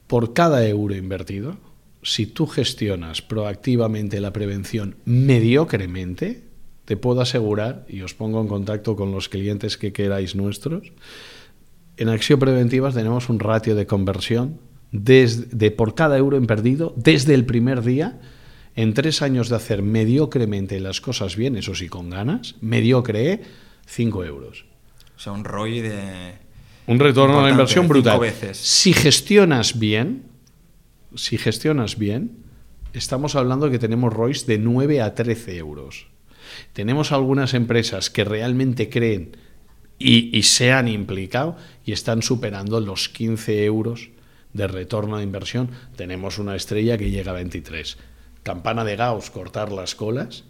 Por 0.06 0.32
cada 0.32 0.66
euro 0.66 0.94
invertido, 0.96 1.56
si 2.02 2.26
tú 2.26 2.46
gestionas 2.46 3.22
proactivamente 3.22 4.20
la 4.20 4.32
prevención 4.32 4.96
mediocremente, 5.04 6.49
te 6.90 6.96
puedo 6.96 7.20
asegurar, 7.20 7.86
y 7.88 8.02
os 8.02 8.14
pongo 8.14 8.40
en 8.40 8.48
contacto 8.48 8.96
con 8.96 9.12
los 9.12 9.28
clientes 9.28 9.76
que 9.76 9.92
queráis 9.92 10.34
nuestros, 10.34 10.90
en 11.96 12.08
Acción 12.08 12.40
Preventiva 12.40 12.90
tenemos 12.90 13.28
un 13.28 13.38
ratio 13.38 13.76
de 13.76 13.86
conversión 13.86 14.58
desde, 14.90 15.70
por 15.70 15.94
cada 15.94 16.18
euro 16.18 16.36
en 16.36 16.48
perdido 16.48 16.92
desde 16.96 17.34
el 17.34 17.46
primer 17.46 17.82
día, 17.82 18.18
en 18.74 18.92
tres 18.92 19.22
años 19.22 19.48
de 19.48 19.54
hacer 19.54 19.82
mediocremente 19.82 20.80
las 20.80 21.00
cosas 21.00 21.36
bien, 21.36 21.54
eso 21.54 21.76
sí, 21.76 21.88
con 21.88 22.10
ganas, 22.10 22.56
mediocre, 22.60 23.40
cinco 23.86 24.24
euros. 24.24 24.64
O 25.16 25.20
sea, 25.20 25.30
un 25.30 25.44
ROI 25.44 25.82
de... 25.82 26.38
Un 26.88 26.98
retorno 26.98 27.38
a 27.38 27.44
la 27.44 27.50
inversión 27.50 27.86
brutal. 27.86 28.18
Veces. 28.18 28.56
Si 28.56 28.94
gestionas 28.94 29.78
bien, 29.78 30.24
si 31.14 31.38
gestionas 31.38 31.96
bien, 31.96 32.38
estamos 32.94 33.36
hablando 33.36 33.66
de 33.66 33.70
que 33.70 33.78
tenemos 33.78 34.12
ROIs 34.12 34.44
de 34.44 34.58
9 34.58 35.02
a 35.02 35.14
13 35.14 35.56
euros. 35.56 36.10
Tenemos 36.72 37.12
algunas 37.12 37.54
empresas 37.54 38.10
que 38.10 38.24
realmente 38.24 38.88
creen 38.88 39.36
y, 39.98 40.42
se 40.44 40.72
han 40.72 40.88
implicado 40.88 41.56
y 41.84 41.92
están 41.92 42.22
superando 42.22 42.80
los 42.80 43.08
15 43.08 43.64
euros 43.64 44.10
de 44.54 44.66
retorno 44.66 45.18
de 45.18 45.24
inversión. 45.24 45.70
Tenemos 45.96 46.38
una 46.38 46.56
estrella 46.56 46.96
que 46.96 47.10
llega 47.10 47.32
a 47.32 47.34
23. 47.34 47.98
Campana 48.42 48.84
de 48.84 48.96
Gauss, 48.96 49.30
cortar 49.30 49.70
las 49.70 49.94
colas 49.94 50.44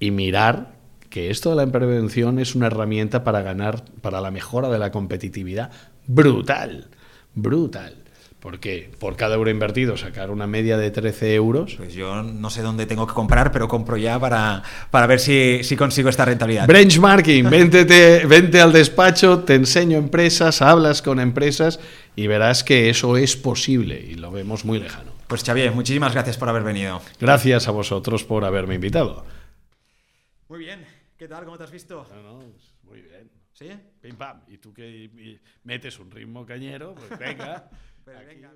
y 0.00 0.10
mirar 0.10 0.74
que 1.10 1.30
esto 1.30 1.50
de 1.50 1.56
la 1.56 1.70
prevención 1.70 2.38
es 2.38 2.54
una 2.54 2.68
herramienta 2.68 3.22
para 3.22 3.42
ganar, 3.42 3.84
para 4.00 4.22
la 4.22 4.30
mejora 4.30 4.70
de 4.70 4.78
la 4.78 4.90
competitividad 4.90 5.70
brutal, 6.06 6.88
brutal. 7.34 8.01
Porque 8.42 8.90
por 8.98 9.14
cada 9.14 9.36
euro 9.36 9.50
invertido 9.50 9.96
sacar 9.96 10.32
una 10.32 10.48
media 10.48 10.76
de 10.76 10.90
13 10.90 11.36
euros. 11.36 11.76
Pues 11.76 11.94
yo 11.94 12.24
no 12.24 12.50
sé 12.50 12.62
dónde 12.62 12.86
tengo 12.86 13.06
que 13.06 13.14
comprar, 13.14 13.52
pero 13.52 13.68
compro 13.68 13.96
ya 13.96 14.18
para, 14.18 14.64
para 14.90 15.06
ver 15.06 15.20
si, 15.20 15.62
si, 15.62 15.76
consigo 15.76 16.08
esta 16.08 16.24
rentabilidad. 16.24 16.66
Benchmarking, 16.66 17.48
vente, 17.50 17.84
vente 18.26 18.60
al 18.60 18.72
despacho, 18.72 19.44
te 19.44 19.54
enseño 19.54 19.96
empresas, 19.96 20.60
hablas 20.60 21.02
con 21.02 21.20
empresas 21.20 21.78
y 22.16 22.26
verás 22.26 22.64
que 22.64 22.90
eso 22.90 23.16
es 23.16 23.36
posible 23.36 24.00
y 24.00 24.16
lo 24.16 24.32
vemos 24.32 24.64
muy 24.64 24.80
lejano. 24.80 25.12
Pues 25.28 25.44
Xavier, 25.44 25.70
muchísimas 25.70 26.12
gracias 26.12 26.36
por 26.36 26.48
haber 26.48 26.64
venido. 26.64 27.00
Gracias 27.20 27.68
a 27.68 27.70
vosotros 27.70 28.24
por 28.24 28.44
haberme 28.44 28.74
invitado. 28.74 29.24
Muy 30.48 30.58
bien, 30.58 30.84
¿qué 31.16 31.28
tal? 31.28 31.44
¿Cómo 31.44 31.56
te 31.56 31.62
has 31.62 31.70
visto? 31.70 32.04
Muy 32.82 33.02
bien. 33.02 33.30
¿Sí? 33.52 33.68
Pim 34.00 34.16
pam. 34.16 34.40
Y 34.48 34.58
tú 34.58 34.74
que 34.74 35.38
metes 35.62 36.00
un 36.00 36.10
ritmo 36.10 36.44
cañero, 36.44 36.96
pues 36.96 37.20
venga. 37.20 37.70
Pero 38.04 38.26
venga, 38.26 38.52